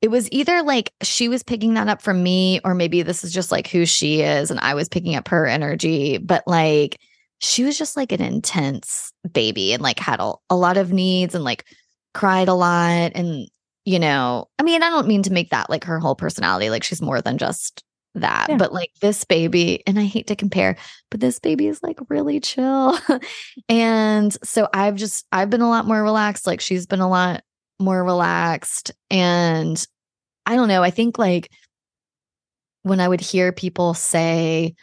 it 0.00 0.10
was 0.10 0.28
either 0.32 0.64
like 0.64 0.92
she 1.04 1.28
was 1.28 1.44
picking 1.44 1.74
that 1.74 1.86
up 1.86 2.02
from 2.02 2.20
me, 2.20 2.58
or 2.64 2.74
maybe 2.74 3.02
this 3.02 3.22
is 3.22 3.32
just 3.32 3.52
like 3.52 3.68
who 3.68 3.86
she 3.86 4.22
is, 4.22 4.50
and 4.50 4.58
I 4.58 4.74
was 4.74 4.88
picking 4.88 5.14
up 5.14 5.28
her 5.28 5.46
energy. 5.46 6.18
But 6.18 6.42
like 6.48 6.98
she 7.42 7.64
was 7.64 7.76
just 7.76 7.96
like 7.96 8.12
an 8.12 8.22
intense 8.22 9.12
baby 9.32 9.72
and 9.72 9.82
like 9.82 9.98
had 9.98 10.20
a, 10.20 10.32
a 10.48 10.56
lot 10.56 10.76
of 10.76 10.92
needs 10.92 11.34
and 11.34 11.44
like 11.44 11.66
cried 12.14 12.48
a 12.48 12.54
lot 12.54 13.12
and 13.14 13.48
you 13.84 13.98
know 13.98 14.46
i 14.58 14.62
mean 14.62 14.82
i 14.82 14.88
don't 14.88 15.08
mean 15.08 15.22
to 15.22 15.32
make 15.32 15.50
that 15.50 15.68
like 15.68 15.84
her 15.84 15.98
whole 15.98 16.14
personality 16.14 16.70
like 16.70 16.84
she's 16.84 17.02
more 17.02 17.20
than 17.20 17.36
just 17.36 17.84
that 18.14 18.46
yeah. 18.50 18.56
but 18.56 18.72
like 18.72 18.90
this 19.00 19.24
baby 19.24 19.82
and 19.86 19.98
i 19.98 20.04
hate 20.04 20.26
to 20.26 20.36
compare 20.36 20.76
but 21.10 21.20
this 21.20 21.38
baby 21.38 21.66
is 21.66 21.82
like 21.82 21.98
really 22.08 22.38
chill 22.38 22.98
and 23.68 24.36
so 24.44 24.68
i've 24.74 24.94
just 24.94 25.26
i've 25.32 25.50
been 25.50 25.62
a 25.62 25.68
lot 25.68 25.86
more 25.86 26.02
relaxed 26.02 26.46
like 26.46 26.60
she's 26.60 26.86
been 26.86 27.00
a 27.00 27.08
lot 27.08 27.42
more 27.80 28.04
relaxed 28.04 28.92
and 29.10 29.86
i 30.44 30.54
don't 30.54 30.68
know 30.68 30.82
i 30.82 30.90
think 30.90 31.18
like 31.18 31.50
when 32.82 33.00
i 33.00 33.08
would 33.08 33.20
hear 33.20 33.50
people 33.50 33.94
say 33.94 34.74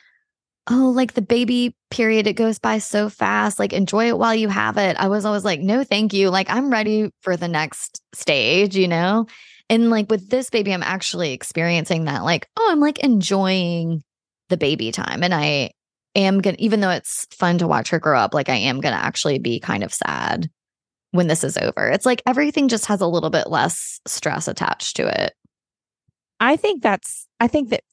oh, 0.69 0.91
like 0.95 1.13
the 1.13 1.21
baby 1.21 1.75
period, 1.89 2.27
it 2.27 2.33
goes 2.33 2.59
by 2.59 2.77
so 2.77 3.09
fast. 3.09 3.59
Like, 3.59 3.73
enjoy 3.73 4.07
it 4.07 4.17
while 4.17 4.35
you 4.35 4.47
have 4.49 4.77
it. 4.77 4.97
I 4.97 5.07
was 5.07 5.25
always 5.25 5.43
like, 5.43 5.59
no, 5.59 5.83
thank 5.83 6.13
you. 6.13 6.29
Like, 6.29 6.49
I'm 6.49 6.69
ready 6.69 7.11
for 7.21 7.35
the 7.35 7.47
next 7.47 8.01
stage, 8.13 8.75
you 8.75 8.87
know? 8.87 9.25
And 9.69 9.89
like 9.89 10.09
with 10.09 10.29
this 10.29 10.49
baby, 10.49 10.73
I'm 10.73 10.83
actually 10.83 11.33
experiencing 11.33 12.05
that. 12.05 12.23
Like, 12.23 12.47
oh, 12.57 12.69
I'm 12.71 12.79
like 12.79 12.99
enjoying 12.99 14.03
the 14.49 14.57
baby 14.57 14.91
time. 14.91 15.23
And 15.23 15.33
I 15.33 15.71
am 16.15 16.41
going 16.41 16.55
to, 16.55 16.61
even 16.61 16.79
though 16.79 16.89
it's 16.89 17.25
fun 17.31 17.59
to 17.59 17.67
watch 17.67 17.89
her 17.89 17.99
grow 17.99 18.17
up, 18.17 18.33
like, 18.33 18.49
I 18.49 18.55
am 18.55 18.81
going 18.81 18.95
to 18.95 19.03
actually 19.03 19.39
be 19.39 19.59
kind 19.59 19.83
of 19.83 19.93
sad 19.93 20.49
when 21.11 21.27
this 21.27 21.43
is 21.43 21.57
over. 21.57 21.87
It's 21.87 22.05
like 22.05 22.21
everything 22.25 22.67
just 22.67 22.85
has 22.87 23.01
a 23.01 23.07
little 23.07 23.29
bit 23.29 23.49
less 23.49 23.99
stress 24.05 24.47
attached 24.47 24.95
to 24.97 25.07
it. 25.23 25.33
I 26.39 26.55
think 26.55 26.81
that's, 26.81 27.27
I 27.39 27.47
think 27.47 27.69
that 27.69 27.83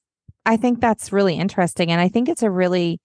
I 0.46 0.56
think 0.56 0.80
that's 0.80 1.12
really 1.12 1.34
interesting. 1.34 1.90
And 1.90 2.00
I 2.00 2.08
think 2.08 2.28
it's 2.28 2.44
a 2.44 2.50
really 2.50 3.00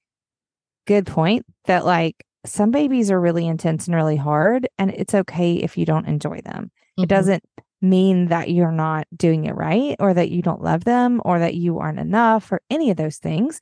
good 0.86 1.08
point 1.08 1.46
that 1.66 1.86
like 1.86 2.24
some 2.46 2.72
babies 2.72 3.12
are 3.12 3.20
really 3.20 3.48
intense 3.48 3.88
and 3.88 3.96
really 3.96 4.16
hard, 4.16 4.68
and 4.78 4.92
it's 4.92 5.14
okay 5.14 5.56
if 5.56 5.78
you 5.78 5.86
don't 5.86 6.08
enjoy 6.08 6.42
them. 6.42 6.66
Mm-hmm. 6.66 7.04
It 7.04 7.10
doesn't 7.10 7.44
mean 7.82 8.28
that 8.28 8.52
you're 8.52 8.72
not 8.72 9.08
doing 9.16 9.46
it 9.46 9.56
right 9.56 9.96
or 10.00 10.14
that 10.14 10.30
you 10.30 10.42
don't 10.42 10.62
love 10.62 10.84
them 10.84 11.22
or 11.26 11.40
that 11.40 11.56
you 11.56 11.80
aren't 11.80 12.00
enough 12.00 12.52
or 12.52 12.62
any 12.70 12.92
of 12.92 12.98
those 12.98 13.18
things. 13.18 13.60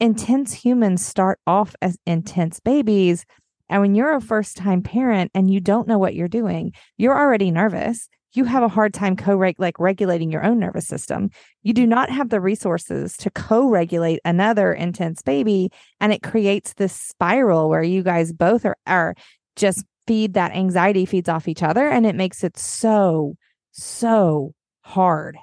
Intense 0.00 0.52
humans 0.52 1.04
start 1.04 1.40
off 1.44 1.74
as 1.82 1.98
intense 2.06 2.60
babies. 2.60 3.26
And 3.68 3.82
when 3.82 3.96
you're 3.96 4.14
a 4.14 4.20
first 4.20 4.56
time 4.56 4.82
parent 4.82 5.32
and 5.34 5.50
you 5.50 5.58
don't 5.58 5.88
know 5.88 5.98
what 5.98 6.14
you're 6.14 6.28
doing, 6.28 6.72
you're 6.96 7.18
already 7.18 7.50
nervous 7.50 8.08
you 8.32 8.44
have 8.44 8.62
a 8.62 8.68
hard 8.68 8.92
time 8.92 9.16
co 9.16 9.36
like 9.58 9.78
regulating 9.78 10.30
your 10.30 10.44
own 10.44 10.58
nervous 10.58 10.86
system. 10.86 11.30
You 11.62 11.72
do 11.72 11.86
not 11.86 12.10
have 12.10 12.28
the 12.28 12.40
resources 12.40 13.16
to 13.18 13.30
co-regulate 13.30 14.20
another 14.24 14.72
intense 14.72 15.22
baby, 15.22 15.70
and 16.00 16.12
it 16.12 16.22
creates 16.22 16.74
this 16.74 16.92
spiral 16.92 17.68
where 17.68 17.82
you 17.82 18.02
guys 18.02 18.32
both 18.32 18.64
are 18.64 18.76
are 18.86 19.14
just 19.56 19.84
feed 20.06 20.34
that 20.34 20.54
anxiety 20.54 21.04
feeds 21.04 21.28
off 21.28 21.48
each 21.48 21.62
other, 21.62 21.88
and 21.88 22.06
it 22.06 22.14
makes 22.14 22.44
it 22.44 22.58
so 22.58 23.36
so 23.72 24.54
hard. 24.82 25.36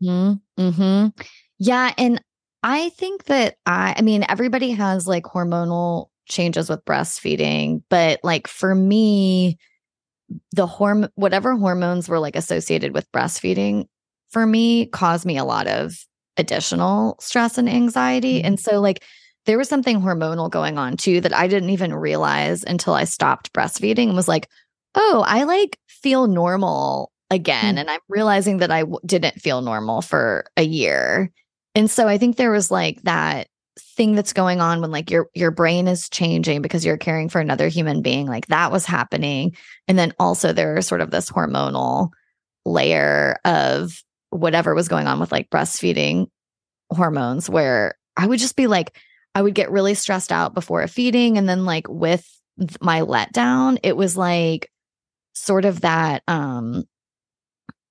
Hmm. 0.00 0.34
Hmm. 0.56 1.06
Yeah, 1.58 1.92
and 1.98 2.22
I 2.62 2.90
think 2.90 3.24
that 3.24 3.56
I. 3.66 3.94
I 3.96 4.02
mean, 4.02 4.24
everybody 4.28 4.70
has 4.72 5.06
like 5.06 5.24
hormonal 5.24 6.08
changes 6.26 6.68
with 6.68 6.84
breastfeeding, 6.84 7.82
but 7.88 8.20
like 8.22 8.46
for 8.46 8.74
me 8.74 9.58
the 10.52 10.66
horm 10.66 11.08
whatever 11.14 11.56
hormones 11.56 12.08
were 12.08 12.18
like 12.18 12.36
associated 12.36 12.92
with 12.92 13.10
breastfeeding 13.12 13.86
for 14.30 14.46
me 14.46 14.86
caused 14.86 15.24
me 15.24 15.38
a 15.38 15.44
lot 15.44 15.66
of 15.66 15.94
additional 16.36 17.16
stress 17.20 17.58
and 17.58 17.68
anxiety. 17.68 18.38
Mm-hmm. 18.38 18.46
And 18.46 18.60
so 18.60 18.80
like 18.80 19.02
there 19.46 19.58
was 19.58 19.68
something 19.68 20.00
hormonal 20.00 20.50
going 20.50 20.78
on 20.78 20.96
too 20.96 21.20
that 21.22 21.34
I 21.34 21.48
didn't 21.48 21.70
even 21.70 21.94
realize 21.94 22.64
until 22.64 22.94
I 22.94 23.04
stopped 23.04 23.52
breastfeeding 23.52 24.08
and 24.08 24.16
was 24.16 24.28
like, 24.28 24.48
"Oh, 24.94 25.24
I 25.26 25.44
like 25.44 25.78
feel 25.88 26.26
normal 26.26 27.10
again." 27.30 27.64
Mm-hmm. 27.64 27.78
And 27.78 27.90
I'm 27.90 28.00
realizing 28.08 28.58
that 28.58 28.70
I 28.70 28.80
w- 28.80 29.00
didn't 29.06 29.40
feel 29.40 29.62
normal 29.62 30.02
for 30.02 30.44
a 30.56 30.62
year. 30.62 31.32
And 31.74 31.90
so 31.90 32.06
I 32.06 32.18
think 32.18 32.36
there 32.36 32.50
was 32.50 32.70
like 32.70 33.00
that 33.02 33.48
thing 33.78 34.14
that's 34.14 34.32
going 34.32 34.60
on 34.60 34.80
when 34.80 34.90
like 34.90 35.10
your 35.10 35.28
your 35.34 35.50
brain 35.50 35.88
is 35.88 36.08
changing 36.08 36.62
because 36.62 36.84
you're 36.84 36.96
caring 36.96 37.28
for 37.28 37.40
another 37.40 37.68
human 37.68 38.02
being 38.02 38.26
like 38.26 38.46
that 38.48 38.72
was 38.72 38.84
happening. 38.84 39.56
And 39.86 39.98
then 39.98 40.12
also 40.18 40.52
there's 40.52 40.86
sort 40.86 41.00
of 41.00 41.10
this 41.10 41.30
hormonal 41.30 42.10
layer 42.64 43.38
of 43.44 44.02
whatever 44.30 44.74
was 44.74 44.88
going 44.88 45.06
on 45.06 45.20
with 45.20 45.32
like 45.32 45.48
breastfeeding 45.50 46.26
hormones 46.90 47.48
where 47.48 47.94
i 48.16 48.26
would 48.26 48.38
just 48.38 48.56
be 48.56 48.66
like 48.66 48.96
i 49.34 49.40
would 49.40 49.54
get 49.54 49.70
really 49.70 49.94
stressed 49.94 50.32
out 50.32 50.54
before 50.54 50.82
a 50.82 50.88
feeding. 50.88 51.38
And 51.38 51.48
then 51.48 51.64
like 51.64 51.86
with 51.88 52.26
my 52.80 53.00
letdown 53.00 53.78
it 53.82 53.96
was 53.96 54.16
like 54.16 54.70
sort 55.34 55.64
of 55.64 55.82
that 55.82 56.22
um 56.26 56.84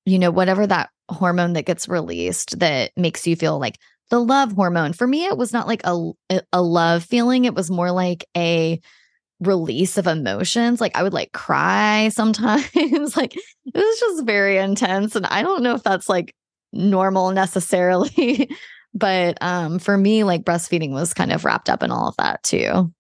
you 0.06 0.20
know 0.20 0.32
whatever 0.32 0.68
that 0.68 0.90
hormone 1.10 1.54
that 1.54 1.66
gets 1.66 1.88
released 1.88 2.60
that 2.60 2.92
makes 2.98 3.26
you 3.26 3.36
feel 3.36 3.58
like 3.58 3.78
the 4.10 4.20
love 4.20 4.54
hormone. 4.54 4.94
For 4.94 5.08
me, 5.08 5.26
it 5.26 5.38
was 5.38 5.54
not 5.54 5.68
like 5.68 5.82
a, 5.84 6.12
a 6.54 6.62
love 6.62 7.04
feeling. 7.04 7.46
It 7.46 7.56
was 7.56 7.70
more 7.70 7.92
like 7.92 8.26
a 8.36 8.80
release 9.40 9.98
of 9.98 10.08
emotions. 10.08 10.82
Like 10.82 10.96
I 10.96 11.04
would 11.04 11.14
like 11.14 11.32
cry 11.32 12.10
sometimes. 12.14 13.18
like 13.18 13.36
it 13.36 13.76
was 13.76 14.00
just 14.00 14.26
very 14.26 14.58
intense. 14.58 15.16
And 15.16 15.26
I 15.26 15.42
don't 15.42 15.64
know 15.64 15.76
if 15.76 15.84
that's 15.84 16.10
like 16.10 16.34
normal 16.74 17.32
necessarily. 17.32 18.50
but 18.94 19.38
um 19.42 19.80
for 19.80 19.98
me, 19.98 20.24
like 20.24 20.44
breastfeeding 20.44 20.92
was 20.92 21.14
kind 21.14 21.32
of 21.32 21.46
wrapped 21.46 21.70
up 21.70 21.84
in 21.84 21.92
all 21.92 22.08
of 22.08 22.18
that 22.18 22.44
too. 22.44 22.92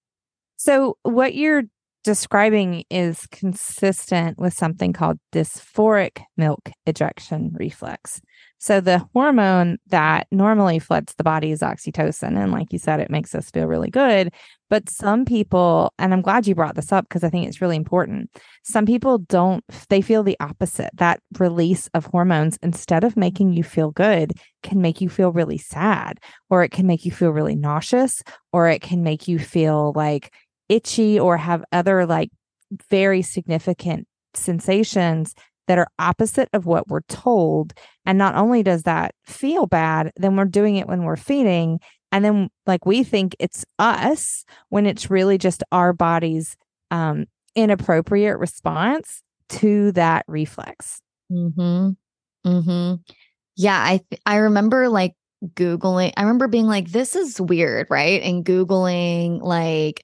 So 0.58 0.98
what 1.04 1.36
you're 1.36 1.64
describing 2.08 2.86
is 2.90 3.28
consistent 3.34 4.38
with 4.38 4.54
something 4.54 4.94
called 4.94 5.20
dysphoric 5.34 6.22
milk 6.38 6.72
ejection 6.86 7.52
reflex. 7.60 8.22
So 8.60 8.80
the 8.80 9.06
hormone 9.14 9.78
that 9.88 10.26
normally 10.32 10.80
floods 10.80 11.14
the 11.18 11.26
body 11.26 11.52
is 11.52 11.60
oxytocin. 11.60 12.42
And 12.42 12.54
like 12.54 12.72
you 12.72 12.80
said, 12.80 13.02
it 13.02 13.10
makes 13.10 13.36
us 13.36 13.52
feel 13.52 13.68
really 13.68 13.90
good. 13.90 14.34
But 14.70 14.90
some 14.90 15.26
people, 15.26 15.94
and 16.00 16.14
I'm 16.14 16.22
glad 16.22 16.48
you 16.48 16.56
brought 16.56 16.76
this 16.76 16.94
up 16.94 17.10
because 17.10 17.26
I 17.26 17.30
think 17.30 17.46
it's 17.46 17.62
really 17.62 17.76
important. 17.76 18.30
Some 18.64 18.86
people 18.86 19.18
don't, 19.18 19.66
they 19.90 20.02
feel 20.02 20.24
the 20.24 20.38
opposite. 20.40 20.92
That 20.94 21.20
release 21.38 21.90
of 21.94 22.06
hormones, 22.06 22.58
instead 22.64 23.04
of 23.04 23.18
making 23.18 23.52
you 23.52 23.64
feel 23.64 23.92
good, 23.92 24.32
can 24.64 24.82
make 24.82 25.02
you 25.02 25.10
feel 25.10 25.34
really 25.34 25.58
sad, 25.58 26.20
or 26.50 26.64
it 26.64 26.72
can 26.72 26.88
make 26.88 27.04
you 27.04 27.12
feel 27.12 27.32
really 27.32 27.56
nauseous, 27.56 28.24
or 28.54 28.70
it 28.70 28.82
can 28.82 29.04
make 29.04 29.28
you 29.28 29.40
feel 29.40 29.92
like 29.94 30.34
itchy 30.70 31.20
or 31.20 31.38
have 31.38 31.64
other 31.72 32.06
like 32.06 32.30
very 32.90 33.22
significant 33.22 34.08
sensations 34.34 35.34
that 35.68 35.78
are 35.78 35.88
opposite 36.00 36.50
of 36.54 36.66
what 36.66 36.88
we're 36.88 37.02
told. 37.02 37.74
And 38.06 38.18
not 38.18 38.36
only 38.36 38.64
does 38.64 38.84
that 38.84 39.14
feel 39.26 39.66
bad, 39.66 40.12
then 40.16 40.36
we're 40.36 40.46
doing 40.46 40.78
it 40.78 40.88
when 40.88 41.04
we're 41.04 41.16
feeding. 41.18 41.80
And 42.12 42.24
then, 42.24 42.50
like, 42.66 42.86
we 42.86 43.04
think 43.04 43.36
it's 43.38 43.66
us 43.80 44.46
when 44.70 44.86
it's 44.86 45.10
really 45.10 45.38
just 45.38 45.62
our 45.74 45.92
body's 45.92 46.56
um, 46.90 47.26
inappropriate 47.56 48.40
response 48.40 49.22
to 49.50 49.92
that 49.94 50.24
reflex. 50.28 51.02
Hmm. 51.30 51.90
Hmm. 52.46 52.94
Yeah, 53.58 53.78
I 53.84 54.02
th- 54.10 54.22
I 54.26 54.38
remember 54.38 54.88
like 54.88 55.14
googling. 55.56 56.14
I 56.16 56.22
remember 56.22 56.48
being 56.48 56.68
like, 56.68 56.92
"This 56.92 57.16
is 57.16 57.42
weird," 57.42 57.88
right? 57.90 58.22
And 58.22 58.46
googling 58.46 59.42
like 59.42 60.04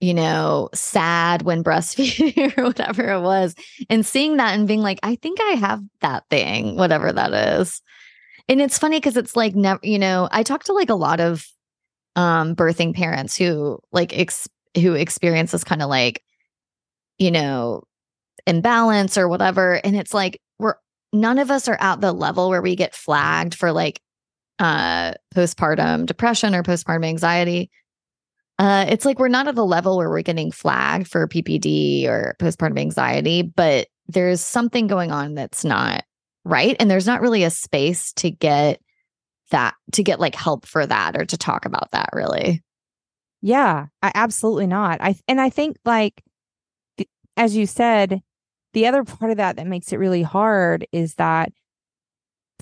you 0.00 0.14
know, 0.14 0.68
sad 0.74 1.42
when 1.42 1.64
breastfeeding 1.64 2.58
or 2.58 2.64
whatever 2.64 3.10
it 3.10 3.20
was, 3.20 3.54
and 3.88 4.04
seeing 4.04 4.36
that 4.36 4.54
and 4.54 4.68
being 4.68 4.80
like, 4.80 5.00
I 5.02 5.16
think 5.16 5.40
I 5.40 5.52
have 5.52 5.82
that 6.00 6.24
thing, 6.30 6.76
whatever 6.76 7.12
that 7.12 7.32
is. 7.60 7.80
And 8.48 8.60
it's 8.60 8.78
funny 8.78 8.98
because 8.98 9.16
it's 9.16 9.36
like 9.36 9.54
never, 9.54 9.80
you 9.82 9.98
know, 9.98 10.28
I 10.30 10.42
talk 10.42 10.64
to 10.64 10.72
like 10.72 10.90
a 10.90 10.94
lot 10.94 11.20
of 11.20 11.46
um 12.16 12.54
birthing 12.54 12.94
parents 12.94 13.36
who 13.36 13.80
like 13.92 14.16
ex- 14.16 14.48
who 14.76 14.94
experience 14.94 15.52
this 15.52 15.64
kind 15.64 15.82
of 15.82 15.88
like, 15.88 16.22
you 17.18 17.30
know, 17.30 17.82
imbalance 18.46 19.16
or 19.16 19.28
whatever. 19.28 19.74
And 19.74 19.96
it's 19.96 20.12
like 20.12 20.40
we're 20.58 20.74
none 21.12 21.38
of 21.38 21.50
us 21.50 21.68
are 21.68 21.78
at 21.80 22.00
the 22.00 22.12
level 22.12 22.50
where 22.50 22.62
we 22.62 22.76
get 22.76 22.94
flagged 22.94 23.54
for 23.54 23.72
like 23.72 24.00
uh 24.58 25.14
postpartum 25.34 26.06
depression 26.06 26.54
or 26.54 26.62
postpartum 26.62 27.06
anxiety 27.06 27.70
uh, 28.58 28.86
it's 28.88 29.04
like 29.04 29.18
we're 29.18 29.28
not 29.28 29.48
at 29.48 29.54
the 29.54 29.66
level 29.66 29.96
where 29.96 30.10
we're 30.10 30.22
getting 30.22 30.52
flagged 30.52 31.08
for 31.08 31.26
PPD 31.26 32.06
or 32.06 32.36
postpartum 32.38 32.78
anxiety, 32.78 33.42
but 33.42 33.88
there's 34.06 34.40
something 34.40 34.86
going 34.86 35.10
on 35.10 35.34
that's 35.34 35.64
not 35.64 36.04
right. 36.44 36.76
And 36.78 36.90
there's 36.90 37.06
not 37.06 37.20
really 37.20 37.42
a 37.42 37.50
space 37.50 38.12
to 38.14 38.30
get 38.30 38.80
that, 39.50 39.74
to 39.92 40.02
get 40.02 40.20
like 40.20 40.34
help 40.34 40.66
for 40.66 40.86
that 40.86 41.16
or 41.16 41.24
to 41.24 41.36
talk 41.36 41.64
about 41.64 41.90
that 41.92 42.10
really. 42.12 42.62
Yeah, 43.40 43.86
I, 44.02 44.12
absolutely 44.14 44.66
not. 44.66 45.00
I, 45.00 45.16
and 45.26 45.40
I 45.40 45.50
think 45.50 45.76
like, 45.84 46.22
as 47.36 47.56
you 47.56 47.66
said, 47.66 48.20
the 48.72 48.86
other 48.86 49.04
part 49.04 49.30
of 49.30 49.36
that 49.38 49.56
that 49.56 49.66
makes 49.66 49.92
it 49.92 49.98
really 49.98 50.22
hard 50.22 50.86
is 50.92 51.14
that 51.14 51.52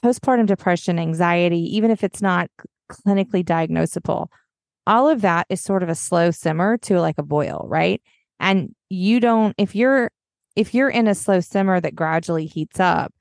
postpartum 0.02 0.46
depression, 0.46 0.99
anxiety, 0.99 1.76
even 1.76 1.90
if 1.90 2.02
it's 2.02 2.22
not 2.22 2.49
clinically 2.90 3.44
diagnosable, 3.44 4.28
all 4.86 5.08
of 5.08 5.20
that 5.22 5.46
is 5.48 5.60
sort 5.60 5.82
of 5.82 5.88
a 5.88 5.94
slow 5.94 6.30
simmer 6.30 6.76
to 6.78 7.00
like 7.00 7.18
a 7.18 7.22
boil, 7.22 7.64
right? 7.68 8.02
And 8.40 8.74
you 8.88 9.20
don't 9.20 9.54
if 9.58 9.74
you're 9.74 10.10
if 10.56 10.74
you're 10.74 10.90
in 10.90 11.08
a 11.08 11.14
slow 11.14 11.40
simmer 11.40 11.80
that 11.80 11.94
gradually 11.94 12.46
heats 12.46 12.80
up, 12.80 13.12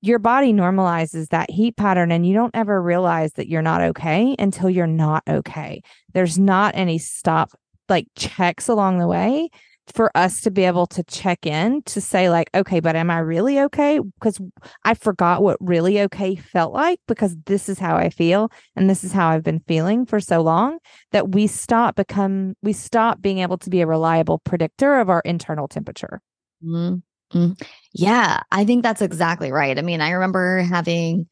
your 0.00 0.18
body 0.18 0.52
normalizes 0.52 1.28
that 1.28 1.50
heat 1.50 1.76
pattern 1.76 2.10
and 2.10 2.26
you 2.26 2.34
don't 2.34 2.54
ever 2.54 2.80
realize 2.80 3.32
that 3.34 3.48
you're 3.48 3.60
not 3.62 3.82
okay 3.82 4.34
until 4.38 4.70
you're 4.70 4.86
not 4.86 5.22
okay. 5.28 5.82
There's 6.14 6.38
not 6.38 6.74
any 6.74 6.98
stop 6.98 7.52
like 7.88 8.06
checks 8.16 8.68
along 8.68 8.98
the 8.98 9.08
way 9.08 9.50
for 9.90 10.10
us 10.16 10.40
to 10.42 10.50
be 10.50 10.64
able 10.64 10.86
to 10.86 11.02
check 11.04 11.46
in 11.46 11.82
to 11.82 12.00
say 12.00 12.30
like 12.30 12.50
okay 12.54 12.80
but 12.80 12.96
am 12.96 13.10
i 13.10 13.18
really 13.18 13.60
okay? 13.60 13.98
Because 13.98 14.40
i 14.84 14.94
forgot 14.94 15.42
what 15.42 15.56
really 15.60 16.00
okay 16.02 16.36
felt 16.36 16.72
like 16.72 17.00
because 17.06 17.36
this 17.46 17.68
is 17.68 17.78
how 17.78 17.96
i 17.96 18.10
feel 18.10 18.50
and 18.76 18.88
this 18.88 19.04
is 19.04 19.12
how 19.12 19.28
i've 19.28 19.42
been 19.42 19.60
feeling 19.66 20.06
for 20.06 20.20
so 20.20 20.40
long 20.40 20.78
that 21.12 21.32
we 21.32 21.46
stop 21.46 21.96
become 21.96 22.54
we 22.62 22.72
stop 22.72 23.20
being 23.20 23.38
able 23.38 23.58
to 23.58 23.70
be 23.70 23.80
a 23.80 23.86
reliable 23.86 24.38
predictor 24.38 24.98
of 24.98 25.10
our 25.10 25.20
internal 25.24 25.68
temperature. 25.68 26.20
Mm-hmm. 26.64 27.52
yeah 27.92 28.40
i 28.50 28.64
think 28.64 28.82
that's 28.82 29.02
exactly 29.02 29.52
right. 29.52 29.78
I 29.78 29.82
mean 29.82 30.00
i 30.00 30.10
remember 30.10 30.60
having 30.62 31.28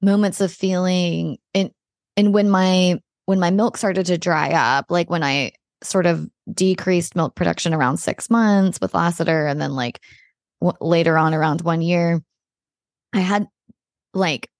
moments 0.00 0.40
of 0.40 0.52
feeling 0.52 1.38
and 1.54 1.70
and 2.16 2.34
when 2.34 2.50
my 2.50 2.98
when 3.26 3.40
my 3.40 3.50
milk 3.50 3.76
started 3.76 4.06
to 4.06 4.18
dry 4.18 4.50
up 4.50 4.86
like 4.90 5.10
when 5.10 5.22
i 5.22 5.52
sort 5.82 6.06
of 6.06 6.28
decreased 6.52 7.16
milk 7.16 7.34
production 7.34 7.74
around 7.74 7.98
six 7.98 8.30
months 8.30 8.80
with 8.80 8.94
Lassiter. 8.94 9.46
And 9.46 9.60
then, 9.60 9.74
like, 9.74 10.00
w- 10.60 10.76
later 10.80 11.16
on, 11.16 11.34
around 11.34 11.62
one 11.62 11.82
year, 11.82 12.22
I 13.12 13.20
had 13.20 13.46
like 14.14 14.50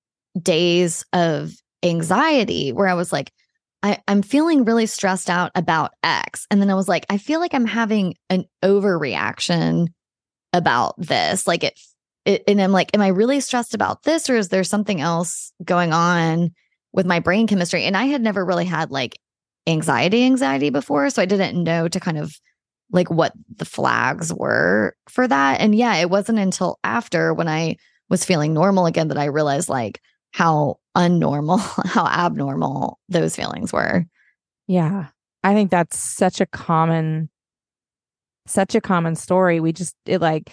days 0.41 1.05
of 1.13 1.53
anxiety 1.83 2.73
where 2.73 2.89
I 2.89 2.95
was 2.95 3.13
like, 3.13 3.33
I, 3.83 3.99
I'm 4.09 4.23
feeling 4.23 4.65
really 4.65 4.87
stressed 4.87 5.31
out 5.31 5.53
about 5.55 5.93
X. 6.03 6.47
And 6.51 6.61
then 6.61 6.71
I 6.71 6.75
was 6.75 6.89
like, 6.89 7.07
I 7.09 7.19
feel 7.19 7.41
like 7.41 7.55
I'm 7.55 7.67
having 7.67 8.15
an 8.29 8.45
overreaction 8.65 9.89
about 10.53 10.95
this. 10.99 11.47
Like 11.47 11.65
it, 11.65 11.79
it, 12.25 12.43
and 12.49 12.61
I'm 12.61 12.73
like, 12.73 12.91
am 12.95 13.01
I 13.01 13.09
really 13.09 13.41
stressed 13.41 13.75
about 13.75 14.03
this 14.03 14.29
or 14.29 14.37
is 14.37 14.49
there 14.49 14.65
something 14.65 15.01
else 15.01 15.53
going 15.65 15.93
on 15.93 16.51
with 16.93 17.07
my 17.07 17.21
brain 17.21 17.47
chemistry? 17.47 17.85
And 17.85 17.97
I 17.97 18.05
had 18.05 18.21
never 18.21 18.45
really 18.45 18.65
had 18.65 18.91
like 18.91 19.19
anxiety 19.69 20.25
anxiety 20.25 20.71
before. 20.71 21.11
So 21.11 21.23
i 21.23 21.27
didn't 21.27 21.63
know 21.63 21.89
to 21.89 22.01
kind 22.01 22.19
of 22.19 22.35
like 22.91 23.11
what 23.11 23.33
the 23.57 23.67
flags 23.67 24.33
were 24.33 24.97
for 25.09 25.29
that. 25.29 25.61
And 25.61 25.75
yeah 25.75 25.97
it 25.97 26.11
wasn't 26.11 26.39
until 26.39 26.79
after 26.83 27.35
when 27.35 27.49
i 27.49 27.77
was 28.09 28.25
feeling 28.25 28.55
normal 28.55 28.87
again 28.87 29.09
that 29.09 29.19
i 29.19 29.27
realized 29.27 29.69
like 29.69 30.01
how 30.33 30.79
unnormal 30.97 31.59
how 31.87 32.07
abnormal 32.07 32.99
those 33.09 33.37
feelings 33.37 33.73
were. 33.73 34.05
Yeah. 34.67 35.07
I 35.45 35.55
think 35.55 35.71
that's 35.71 35.99
such 35.99 36.41
a 36.41 36.47
common 36.47 37.31
such 38.47 38.75
a 38.75 38.81
common 38.81 39.15
story. 39.15 39.61
We 39.61 39.73
just 39.73 39.95
it 40.07 40.21
like 40.21 40.53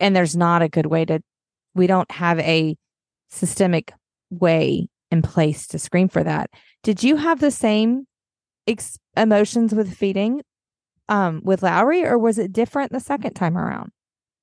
and 0.00 0.14
there's 0.14 0.36
not 0.36 0.62
a 0.62 0.68
good 0.68 0.86
way 0.86 1.04
to 1.04 1.22
we 1.74 1.86
don't 1.86 2.10
have 2.10 2.38
a 2.40 2.76
systemic 3.30 3.92
way 4.30 4.88
in 5.10 5.22
place 5.22 5.66
to 5.68 5.78
screen 5.78 6.08
for 6.08 6.24
that. 6.24 6.50
Did 6.82 7.02
you 7.02 7.16
have 7.16 7.40
the 7.40 7.50
same 7.50 8.06
ex- 8.66 8.98
emotions 9.16 9.74
with 9.74 9.94
feeding 9.94 10.42
um 11.08 11.40
with 11.44 11.62
Lowry 11.62 12.04
or 12.04 12.18
was 12.18 12.38
it 12.38 12.52
different 12.52 12.92
the 12.92 13.00
second 13.00 13.34
time 13.34 13.56
around? 13.56 13.92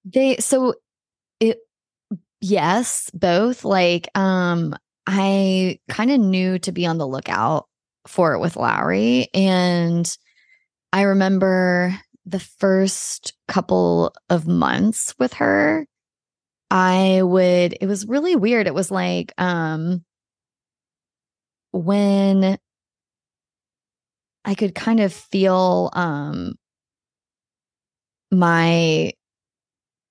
They 0.06 0.38
so 0.38 0.76
it 1.40 1.60
yes, 2.42 3.10
both. 3.14 3.66
Like 3.66 4.08
um 4.18 4.76
I 5.06 5.80
kind 5.90 6.12
of 6.12 6.20
knew 6.20 6.60
to 6.60 6.72
be 6.72 6.86
on 6.86 6.98
the 6.98 7.08
lookout 7.08 7.68
for 8.08 8.34
it 8.34 8.40
with 8.40 8.56
Lowry 8.56 9.28
and 9.34 10.18
I 10.92 11.02
remember 11.04 11.98
the 12.26 12.40
first 12.40 13.34
couple 13.48 14.14
of 14.30 14.48
months 14.48 15.14
with 15.20 15.34
her 15.34 15.86
I 16.72 17.22
would 17.22 17.78
it 17.80 17.86
was 17.88 18.08
really 18.08 18.36
weird. 18.36 18.68
It 18.68 18.74
was 18.74 18.90
like 18.90 19.32
um 19.38 20.04
when 21.72 22.58
I 24.46 24.56
could 24.56 24.76
kind 24.76 25.00
of 25.00 25.14
feel 25.14 25.90
um 25.94 26.54
my 28.32 29.14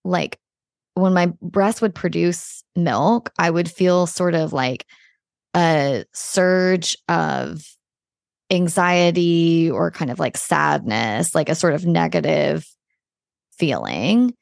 like 0.05 0.39
when 0.95 1.15
my 1.15 1.33
breast 1.41 1.81
would 1.83 1.95
produce 1.95 2.63
milk, 2.77 3.31
I 3.39 3.51
would 3.51 3.71
feel 3.71 4.07
sort 4.07 4.35
of 4.35 4.53
like 4.53 4.87
a 5.55 6.05
surge 6.13 6.97
of 7.09 7.63
anxiety 8.51 9.71
or 9.71 9.91
kind 9.91 10.11
of 10.11 10.19
like 10.19 10.37
sadness, 10.37 11.35
like 11.35 11.49
a 11.49 11.55
sort 11.55 11.75
of 11.75 11.87
negative 11.87 12.67
feeling. 13.59 14.35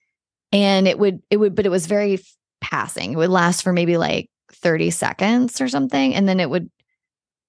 And 0.53 0.89
it 0.89 0.99
would, 0.99 1.21
it 1.31 1.37
would, 1.37 1.55
but 1.55 1.67
it 1.67 1.71
was 1.71 1.87
very 1.87 2.19
passing. 2.61 3.13
It 3.13 3.17
would 3.17 3.31
last 3.31 3.63
for 3.63 3.73
maybe 3.73 3.97
like 3.97 4.29
30 4.53 4.91
seconds 4.91 5.61
or 5.61 5.69
something. 5.69 6.15
And 6.15 6.29
then 6.29 6.41
it 6.41 6.51
would 6.51 6.69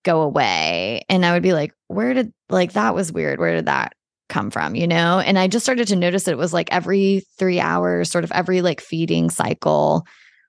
go 0.03 0.21
away. 0.21 1.03
And 1.09 1.25
I 1.25 1.33
would 1.33 1.43
be 1.43 1.53
like, 1.53 1.73
where 1.87 2.13
did 2.13 2.33
like 2.49 2.73
that 2.73 2.95
was 2.95 3.11
weird. 3.11 3.39
Where 3.39 3.55
did 3.55 3.65
that 3.65 3.93
come 4.29 4.49
from? 4.49 4.75
You 4.75 4.87
know? 4.87 5.19
And 5.19 5.37
I 5.37 5.47
just 5.47 5.65
started 5.65 5.87
to 5.89 5.95
notice 5.95 6.27
it 6.27 6.37
was 6.37 6.53
like 6.53 6.71
every 6.71 7.23
three 7.37 7.59
hours, 7.59 8.09
sort 8.09 8.23
of 8.23 8.31
every 8.31 8.61
like 8.61 8.81
feeding 8.81 9.29
cycle, 9.29 10.05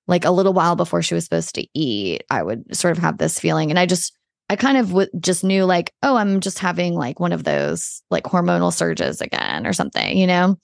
like 0.06 0.24
a 0.24 0.30
little 0.30 0.52
while 0.52 0.76
before 0.76 1.02
she 1.02 1.14
was 1.14 1.24
supposed 1.24 1.54
to 1.54 1.66
eat, 1.74 2.22
I 2.30 2.42
would 2.42 2.74
sort 2.74 2.96
of 2.96 3.02
have 3.02 3.18
this 3.18 3.38
feeling. 3.38 3.70
And 3.70 3.78
I 3.78 3.86
just, 3.86 4.16
I 4.48 4.56
kind 4.56 4.76
of 4.76 4.88
w- 4.88 5.08
just 5.20 5.44
knew 5.44 5.64
like, 5.64 5.92
oh, 6.02 6.16
I'm 6.16 6.40
just 6.40 6.58
having 6.58 6.94
like 6.94 7.20
one 7.20 7.32
of 7.32 7.44
those 7.44 8.02
like 8.10 8.24
hormonal 8.24 8.72
surges 8.72 9.20
again 9.20 9.66
or 9.66 9.72
something, 9.72 10.16
you 10.16 10.26
know? 10.26 10.56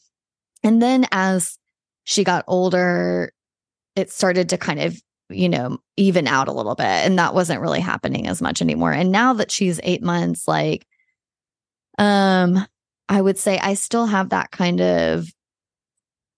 And 0.63 0.83
then 0.83 1.07
as 1.13 1.57
she 2.05 2.25
got 2.25 2.45
older, 2.49 3.33
it 3.95 4.11
started 4.11 4.49
to 4.51 4.59
kind 4.59 4.81
of 4.81 5.01
you 5.31 5.49
know, 5.49 5.79
even 5.97 6.27
out 6.27 6.49
a 6.49 6.53
little 6.53 6.75
bit. 6.75 6.87
And 6.87 7.19
that 7.19 7.35
wasn't 7.35 7.61
really 7.61 7.81
happening 7.81 8.27
as 8.27 8.41
much 8.41 8.63
anymore. 8.63 8.93
And 8.93 9.13
now 9.13 9.35
that 9.35 9.51
she's 9.51 9.81
eight 9.83 10.03
months, 10.03 10.49
like, 10.49 10.87
um, 11.99 12.65
I 13.09 13.21
would 13.21 13.39
say 13.39 13.59
I 13.59 13.75
still 13.75 14.07
have 14.07 14.31
that 14.31 14.51
kind 14.51 14.81
of 14.81 15.29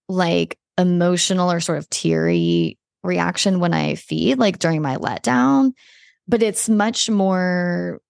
like 0.09 0.57
emotional 0.77 1.51
or 1.51 1.59
sort 1.59 1.77
of 1.77 1.89
teary 1.89 2.77
reaction 3.03 3.59
when 3.59 3.73
I 3.73 3.95
feed, 3.95 4.37
like 4.37 4.59
during 4.59 4.81
my 4.81 4.97
letdown, 4.97 5.71
but 6.27 6.43
it's 6.43 6.69
much 6.69 7.09
more 7.09 8.01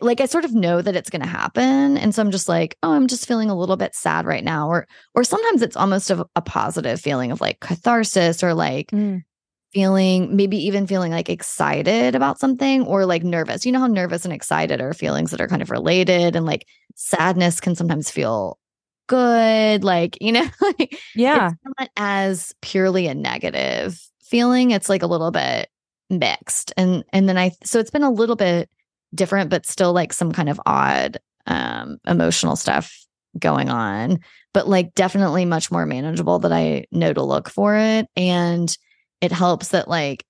like 0.00 0.22
I 0.22 0.26
sort 0.26 0.46
of 0.46 0.54
know 0.54 0.80
that 0.80 0.96
it's 0.96 1.10
going 1.10 1.20
to 1.20 1.28
happen 1.28 1.98
and 1.98 2.14
so 2.14 2.22
I'm 2.22 2.30
just 2.30 2.48
like 2.48 2.78
oh 2.82 2.92
I'm 2.92 3.08
just 3.08 3.28
feeling 3.28 3.50
a 3.50 3.54
little 3.54 3.76
bit 3.76 3.94
sad 3.94 4.24
right 4.24 4.42
now 4.42 4.68
or 4.68 4.86
or 5.14 5.22
sometimes 5.22 5.60
it's 5.60 5.76
almost 5.76 6.10
a, 6.10 6.26
a 6.34 6.40
positive 6.40 6.98
feeling 6.98 7.30
of 7.30 7.42
like 7.42 7.60
catharsis 7.60 8.42
or 8.42 8.54
like 8.54 8.86
mm 8.90 9.22
feeling 9.72 10.34
maybe 10.34 10.56
even 10.56 10.86
feeling 10.86 11.12
like 11.12 11.28
excited 11.28 12.14
about 12.14 12.38
something 12.38 12.82
or 12.86 13.04
like 13.06 13.22
nervous. 13.22 13.66
You 13.66 13.72
know 13.72 13.80
how 13.80 13.86
nervous 13.86 14.24
and 14.24 14.32
excited 14.32 14.80
are 14.80 14.94
feelings 14.94 15.30
that 15.30 15.40
are 15.40 15.48
kind 15.48 15.62
of 15.62 15.70
related 15.70 16.36
and 16.36 16.46
like 16.46 16.66
sadness 16.94 17.60
can 17.60 17.74
sometimes 17.74 18.10
feel 18.10 18.58
good 19.08 19.84
like 19.84 20.18
you 20.20 20.32
know 20.32 20.44
like 20.60 20.98
yeah. 21.14 21.50
it's 21.50 21.74
not 21.78 21.90
as 21.96 22.54
purely 22.60 23.06
a 23.06 23.14
negative 23.14 24.00
feeling 24.22 24.72
it's 24.72 24.88
like 24.88 25.02
a 25.02 25.06
little 25.06 25.30
bit 25.30 25.68
mixed. 26.10 26.72
And 26.76 27.04
and 27.12 27.28
then 27.28 27.38
i 27.38 27.50
so 27.64 27.78
it's 27.78 27.90
been 27.90 28.02
a 28.02 28.10
little 28.10 28.36
bit 28.36 28.68
different 29.14 29.50
but 29.50 29.66
still 29.66 29.92
like 29.92 30.12
some 30.12 30.32
kind 30.32 30.48
of 30.48 30.60
odd 30.66 31.18
um 31.46 31.98
emotional 32.06 32.56
stuff 32.56 32.92
going 33.38 33.68
on 33.68 34.18
but 34.52 34.68
like 34.68 34.94
definitely 34.94 35.44
much 35.44 35.70
more 35.70 35.86
manageable 35.86 36.38
that 36.38 36.52
i 36.52 36.84
know 36.90 37.12
to 37.12 37.22
look 37.22 37.48
for 37.48 37.76
it. 37.76 38.06
And 38.16 38.76
it 39.26 39.32
helps 39.32 39.68
that 39.68 39.88
like 39.88 40.24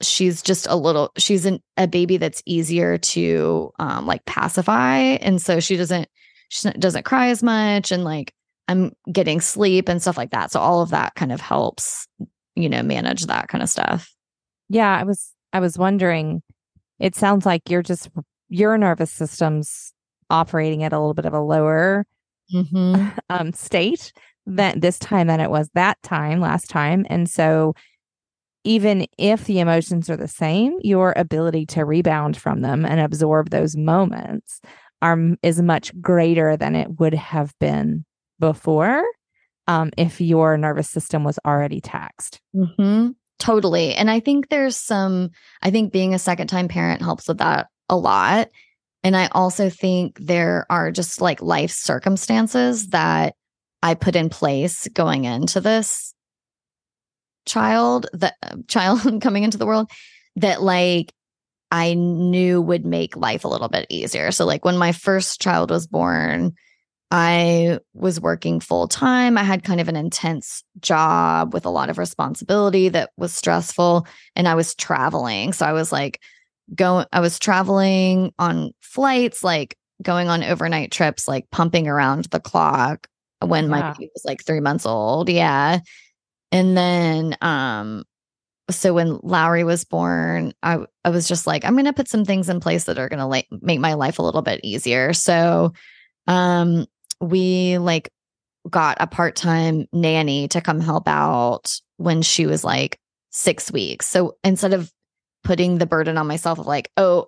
she's 0.00 0.40
just 0.40 0.68
a 0.68 0.76
little 0.76 1.10
she's 1.18 1.44
an, 1.44 1.60
a 1.76 1.88
baby 1.88 2.16
that's 2.18 2.42
easier 2.46 2.98
to 2.98 3.72
um 3.80 4.06
like 4.06 4.24
pacify 4.26 4.98
and 4.98 5.42
so 5.42 5.58
she 5.58 5.76
doesn't 5.76 6.08
she 6.48 6.70
doesn't 6.70 7.04
cry 7.04 7.28
as 7.28 7.42
much 7.42 7.90
and 7.90 8.04
like 8.04 8.32
i'm 8.68 8.92
getting 9.10 9.40
sleep 9.40 9.88
and 9.88 10.00
stuff 10.00 10.16
like 10.16 10.30
that 10.30 10.52
so 10.52 10.60
all 10.60 10.82
of 10.82 10.90
that 10.90 11.14
kind 11.16 11.32
of 11.32 11.40
helps 11.40 12.06
you 12.54 12.68
know 12.68 12.82
manage 12.82 13.26
that 13.26 13.48
kind 13.48 13.62
of 13.62 13.68
stuff 13.68 14.14
yeah 14.68 14.96
i 14.96 15.02
was 15.02 15.32
i 15.52 15.58
was 15.58 15.76
wondering 15.76 16.42
it 17.00 17.16
sounds 17.16 17.44
like 17.44 17.68
you're 17.68 17.82
just 17.82 18.08
your 18.48 18.78
nervous 18.78 19.10
system's 19.10 19.92
operating 20.30 20.84
at 20.84 20.92
a 20.92 20.98
little 20.98 21.14
bit 21.14 21.26
of 21.26 21.34
a 21.34 21.40
lower 21.40 22.06
mm-hmm. 22.54 23.08
um 23.30 23.52
state 23.52 24.12
than 24.46 24.78
this 24.80 24.98
time 24.98 25.26
than 25.26 25.40
it 25.40 25.50
was 25.50 25.68
that 25.74 26.00
time 26.02 26.40
last 26.40 26.70
time. 26.70 27.04
And 27.10 27.28
so 27.28 27.74
even 28.66 29.06
if 29.16 29.44
the 29.44 29.60
emotions 29.60 30.10
are 30.10 30.16
the 30.16 30.28
same, 30.28 30.78
your 30.82 31.14
ability 31.16 31.64
to 31.66 31.84
rebound 31.84 32.36
from 32.36 32.60
them 32.60 32.84
and 32.84 33.00
absorb 33.00 33.50
those 33.50 33.76
moments 33.76 34.60
are 35.00 35.18
is 35.42 35.62
much 35.62 35.98
greater 36.00 36.56
than 36.56 36.74
it 36.74 36.98
would 36.98 37.14
have 37.14 37.52
been 37.60 38.04
before 38.40 39.04
um, 39.68 39.90
if 39.96 40.20
your 40.20 40.58
nervous 40.58 40.90
system 40.90 41.22
was 41.22 41.38
already 41.46 41.80
taxed. 41.80 42.40
Mm-hmm. 42.54 43.10
Totally. 43.38 43.94
And 43.94 44.10
I 44.10 44.20
think 44.20 44.48
there's 44.48 44.76
some, 44.76 45.30
I 45.62 45.70
think 45.70 45.92
being 45.92 46.14
a 46.14 46.18
second 46.18 46.48
time 46.48 46.68
parent 46.68 47.02
helps 47.02 47.28
with 47.28 47.38
that 47.38 47.68
a 47.88 47.96
lot. 47.96 48.48
And 49.04 49.16
I 49.16 49.28
also 49.32 49.70
think 49.70 50.18
there 50.18 50.66
are 50.70 50.90
just 50.90 51.20
like 51.20 51.40
life 51.40 51.70
circumstances 51.70 52.88
that 52.88 53.34
I 53.82 53.94
put 53.94 54.16
in 54.16 54.28
place 54.30 54.88
going 54.92 55.24
into 55.24 55.60
this 55.60 56.14
child, 57.46 58.06
the 58.12 58.34
uh, 58.42 58.56
child 58.68 59.00
coming 59.22 59.44
into 59.44 59.58
the 59.58 59.66
world 59.66 59.90
that 60.36 60.62
like 60.62 61.12
I 61.70 61.94
knew 61.94 62.60
would 62.60 62.84
make 62.84 63.16
life 63.16 63.44
a 63.44 63.48
little 63.48 63.68
bit 63.68 63.86
easier. 63.88 64.30
So 64.30 64.44
like 64.44 64.64
when 64.64 64.76
my 64.76 64.92
first 64.92 65.40
child 65.40 65.70
was 65.70 65.86
born, 65.86 66.54
I 67.10 67.78
was 67.94 68.20
working 68.20 68.60
full 68.60 68.88
time. 68.88 69.38
I 69.38 69.42
had 69.42 69.64
kind 69.64 69.80
of 69.80 69.88
an 69.88 69.96
intense 69.96 70.64
job 70.80 71.54
with 71.54 71.64
a 71.64 71.70
lot 71.70 71.88
of 71.88 71.98
responsibility 71.98 72.88
that 72.90 73.10
was 73.16 73.32
stressful. 73.32 74.06
And 74.34 74.48
I 74.48 74.54
was 74.54 74.74
traveling. 74.74 75.52
So 75.52 75.66
I 75.66 75.72
was 75.72 75.92
like 75.92 76.20
going, 76.74 77.06
I 77.12 77.20
was 77.20 77.38
traveling 77.38 78.32
on 78.38 78.72
flights, 78.80 79.44
like 79.44 79.76
going 80.02 80.28
on 80.28 80.42
overnight 80.42 80.90
trips, 80.90 81.28
like 81.28 81.48
pumping 81.50 81.86
around 81.86 82.24
the 82.26 82.40
clock 82.40 83.06
when 83.40 83.64
yeah. 83.64 83.70
my 83.70 83.92
baby 83.92 84.10
was 84.14 84.24
like 84.24 84.44
three 84.44 84.60
months 84.60 84.86
old. 84.86 85.28
Yeah. 85.28 85.80
And 86.52 86.76
then, 86.76 87.36
um, 87.40 88.04
so 88.70 88.94
when 88.94 89.18
Lowry 89.22 89.64
was 89.64 89.84
born, 89.84 90.52
I 90.62 90.78
I 91.04 91.10
was 91.10 91.28
just 91.28 91.46
like, 91.46 91.64
I'm 91.64 91.74
going 91.74 91.84
to 91.84 91.92
put 91.92 92.08
some 92.08 92.24
things 92.24 92.48
in 92.48 92.60
place 92.60 92.84
that 92.84 92.98
are 92.98 93.08
going 93.08 93.20
to 93.20 93.26
like 93.26 93.46
make 93.50 93.80
my 93.80 93.94
life 93.94 94.18
a 94.18 94.22
little 94.22 94.42
bit 94.42 94.60
easier. 94.64 95.12
So, 95.12 95.72
um, 96.26 96.86
we 97.20 97.78
like 97.78 98.10
got 98.68 98.96
a 99.00 99.06
part 99.06 99.36
time 99.36 99.86
nanny 99.92 100.48
to 100.48 100.60
come 100.60 100.80
help 100.80 101.06
out 101.06 101.78
when 101.96 102.22
she 102.22 102.46
was 102.46 102.64
like 102.64 102.98
six 103.30 103.70
weeks. 103.70 104.08
So 104.08 104.36
instead 104.42 104.72
of 104.72 104.92
putting 105.44 105.78
the 105.78 105.86
burden 105.86 106.18
on 106.18 106.26
myself 106.26 106.58
of 106.58 106.66
like, 106.66 106.90
oh, 106.96 107.26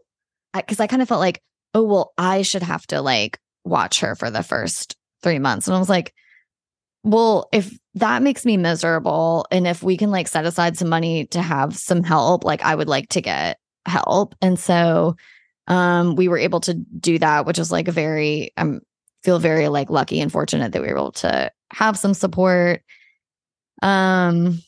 because 0.55 0.81
I, 0.81 0.85
I 0.85 0.87
kind 0.89 1.03
of 1.03 1.09
felt 1.09 1.21
like, 1.21 1.41
oh, 1.75 1.85
well, 1.85 2.13
I 2.19 2.43
should 2.43 2.63
have 2.63 2.87
to 2.89 3.01
like 3.01 3.39
watch 3.65 4.01
her 4.01 4.15
for 4.15 4.31
the 4.31 4.43
first 4.43 4.97
three 5.23 5.39
months. 5.39 5.67
And 5.67 5.77
I 5.77 5.79
was 5.79 5.89
like, 5.89 6.13
well, 7.05 7.49
if 7.53 7.79
that 7.95 8.23
makes 8.23 8.45
me 8.45 8.57
miserable, 8.57 9.47
and 9.51 9.67
if 9.67 9.83
we 9.83 9.97
can 9.97 10.11
like 10.11 10.29
set 10.29 10.45
aside 10.45 10.77
some 10.77 10.89
money 10.89 11.27
to 11.27 11.41
have 11.41 11.77
some 11.77 12.03
help, 12.03 12.45
like 12.45 12.63
I 12.63 12.75
would 12.75 12.89
like 12.89 13.09
to 13.11 13.21
get 13.21 13.59
help. 13.87 14.35
And 14.41 14.59
so 14.59 15.17
um 15.67 16.17
we 16.17 16.29
were 16.29 16.39
able 16.39 16.61
to 16.61 16.75
do 16.75 17.19
that, 17.19 17.47
which 17.47 17.59
is 17.59 17.73
like 17.73 17.89
a 17.89 17.93
very 17.93 18.53
um 18.57 18.81
feel 19.23 19.39
very 19.39 19.69
like 19.69 19.91
lucky 19.91 20.21
and 20.21 20.31
fortunate 20.31 20.73
that 20.73 20.83
we 20.83 20.89
were 20.89 20.97
able 20.97 21.13
to 21.13 21.51
have 21.73 21.99
some 21.99 22.15
support. 22.15 22.83
Um 23.83 24.61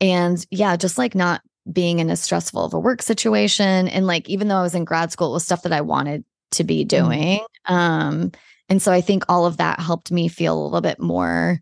and 0.00 0.44
yeah, 0.50 0.76
just 0.76 0.98
like 0.98 1.14
not 1.14 1.40
being 1.70 1.98
in 1.98 2.10
a 2.10 2.16
stressful 2.16 2.64
of 2.64 2.74
a 2.74 2.78
work 2.78 3.02
situation. 3.02 3.88
And 3.88 4.06
like 4.06 4.28
even 4.28 4.48
though 4.48 4.58
I 4.58 4.62
was 4.62 4.74
in 4.74 4.84
grad 4.84 5.10
school, 5.10 5.30
it 5.30 5.34
was 5.34 5.44
stuff 5.44 5.62
that 5.62 5.72
I 5.72 5.80
wanted 5.80 6.24
to 6.52 6.64
be 6.64 6.84
mm. 6.84 6.88
doing. 6.88 7.38
Mm-hmm. 7.66 7.74
Um 7.74 8.32
and 8.68 8.80
so 8.80 8.92
I 8.92 9.00
think 9.00 9.24
all 9.28 9.46
of 9.46 9.58
that 9.58 9.80
helped 9.80 10.10
me 10.10 10.28
feel 10.28 10.58
a 10.58 10.62
little 10.64 10.80
bit 10.80 11.00
more 11.00 11.60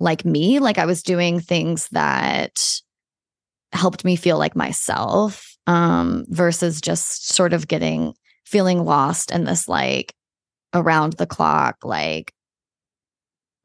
like 0.00 0.24
me, 0.24 0.58
like 0.58 0.78
I 0.78 0.86
was 0.86 1.02
doing 1.02 1.40
things 1.40 1.88
that 1.88 2.80
helped 3.72 4.04
me 4.04 4.16
feel 4.16 4.38
like 4.38 4.56
myself 4.56 5.56
um 5.66 6.24
versus 6.28 6.80
just 6.80 7.28
sort 7.28 7.52
of 7.52 7.68
getting 7.68 8.14
feeling 8.46 8.84
lost 8.84 9.30
in 9.30 9.44
this 9.44 9.68
like 9.68 10.14
around 10.72 11.14
the 11.14 11.26
clock 11.26 11.76
like 11.84 12.32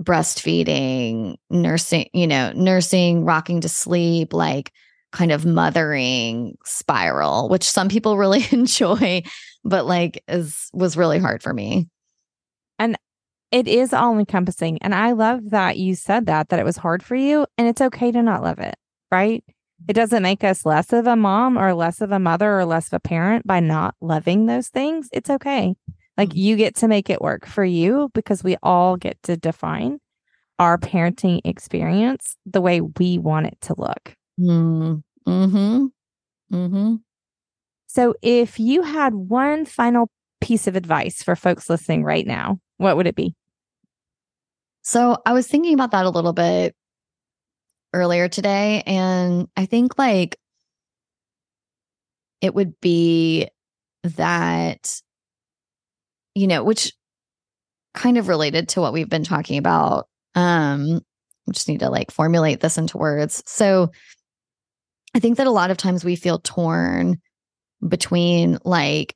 breastfeeding, 0.04 1.38
nursing, 1.50 2.10
you 2.14 2.28
know, 2.28 2.52
nursing, 2.54 3.26
rocking 3.26 3.62
to 3.62 3.70
sleep, 3.70 4.34
like 4.34 4.72
kind 5.12 5.32
of 5.32 5.46
mothering 5.46 6.58
spiral, 6.66 7.50
which 7.50 7.64
some 7.64 7.90
people 7.90 8.18
really 8.18 8.44
enjoy, 8.52 9.24
but 9.64 9.86
like 9.86 10.24
is 10.28 10.70
was 10.74 10.98
really 10.98 11.20
hard 11.20 11.42
for 11.42 11.54
me. 11.54 11.88
And 12.80 12.98
it 13.52 13.68
is 13.68 13.94
all 13.94 14.18
encompassing. 14.18 14.80
And 14.82 14.96
I 14.96 15.12
love 15.12 15.52
that 15.52 15.78
you 15.78 15.96
said 15.96 16.26
that, 16.26 16.50
that 16.50 16.60
it 16.60 16.66
was 16.66 16.78
hard 16.78 17.04
for 17.04 17.16
you 17.16 17.46
and 17.58 17.68
it's 17.68 17.82
okay 17.82 18.12
to 18.12 18.24
not 18.24 18.42
love 18.42 18.60
it, 18.60 18.76
right? 19.12 19.44
It 19.88 19.94
doesn't 19.94 20.24
make 20.24 20.44
us 20.44 20.66
less 20.66 20.94
of 20.94 21.08
a 21.08 21.16
mom 21.16 21.58
or 21.58 21.74
less 21.74 22.02
of 22.02 22.12
a 22.12 22.20
mother 22.20 22.58
or 22.58 22.66
less 22.66 22.88
of 22.88 22.94
a 22.94 23.00
parent 23.00 23.46
by 23.46 23.60
not 23.60 23.96
loving 24.02 24.46
those 24.46 24.70
things. 24.70 25.10
It's 25.12 25.30
okay. 25.30 25.76
Like 26.18 26.30
mm-hmm. 26.30 26.38
you 26.38 26.56
get 26.56 26.76
to 26.78 26.88
make 26.88 27.10
it 27.10 27.22
work 27.22 27.46
for 27.46 27.66
you 27.66 28.10
because 28.14 28.44
we 28.44 28.58
all 28.64 28.98
get 28.98 29.22
to 29.24 29.38
define 29.38 30.00
our 30.58 30.78
parenting 30.78 31.42
experience 31.44 32.38
the 32.46 32.62
way 32.62 32.82
we 32.82 33.18
want 33.18 33.48
it 33.48 33.58
to 33.62 33.76
look. 33.78 34.16
Mm-hmm. 34.40 34.98
Mm-hmm. 35.28 36.96
So 37.88 38.16
if 38.22 38.60
you 38.60 38.84
had 38.84 39.14
one 39.14 39.66
final 39.66 40.10
piece 40.44 40.68
of 40.68 40.76
advice 40.76 41.24
for 41.24 41.36
folks 41.36 41.70
listening 41.70 42.04
right 42.04 42.28
now, 42.28 42.60
what 42.78 42.98
would 42.98 43.08
it 43.08 43.16
be? 43.16 43.34
So 44.82 45.18
I 45.26 45.34
was 45.34 45.48
thinking 45.48 45.74
about 45.74 45.92
that 45.92 46.06
a 46.06 46.10
little 46.10 46.34
bit 46.34 46.76
earlier 47.94 48.28
today. 48.28 48.84
And 48.86 49.48
I 49.56 49.66
think 49.66 49.98
like 49.98 50.38
it 52.42 52.54
would 52.54 52.80
be 52.82 53.48
that 54.04 55.02
you 56.36 56.48
know, 56.48 56.64
which 56.64 56.92
kind 57.94 58.18
of 58.18 58.28
related 58.28 58.70
to 58.70 58.82
what 58.82 58.94
we've 58.94 59.10
been 59.10 59.24
talking 59.24 59.58
about. 59.58 60.08
Um, 60.36 61.02
I 61.48 61.52
just 61.52 61.68
need 61.68 61.82
to 61.82 61.90
like 61.90 62.12
formulate 62.12 62.60
this 62.60 62.78
into 62.78 62.98
words. 62.98 63.44
So 63.46 63.92
I 65.14 65.20
think 65.20 65.38
that 65.38 65.48
a 65.48 65.52
lot 65.52 65.70
of 65.70 65.78
times 65.78 66.04
we 66.04 66.16
feel 66.16 66.40
torn 66.40 67.22
between 67.88 68.58
like 68.64 69.16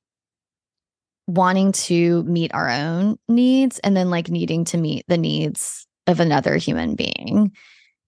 wanting 1.27 1.73
to 1.73 2.23
meet 2.23 2.53
our 2.53 2.69
own 2.69 3.17
needs 3.27 3.79
and 3.79 3.95
then 3.95 4.09
like 4.09 4.29
needing 4.29 4.63
to 4.65 4.77
meet 4.77 5.05
the 5.07 5.17
needs 5.17 5.85
of 6.07 6.19
another 6.19 6.55
human 6.55 6.95
being. 6.95 7.51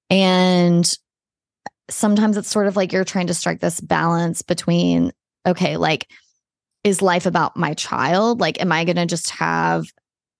And 0.09 0.91
sometimes 1.89 2.37
it's 2.37 2.49
sort 2.49 2.67
of 2.67 2.75
like 2.75 2.93
you're 2.93 3.03
trying 3.03 3.27
to 3.27 3.33
strike 3.33 3.59
this 3.59 3.81
balance 3.81 4.41
between, 4.41 5.11
okay, 5.45 5.77
like, 5.77 6.07
is 6.83 7.01
life 7.01 7.25
about 7.25 7.57
my 7.57 7.73
child? 7.73 8.39
Like, 8.39 8.61
am 8.61 8.71
I 8.71 8.85
going 8.85 8.95
to 8.95 9.05
just 9.05 9.31
have 9.31 9.85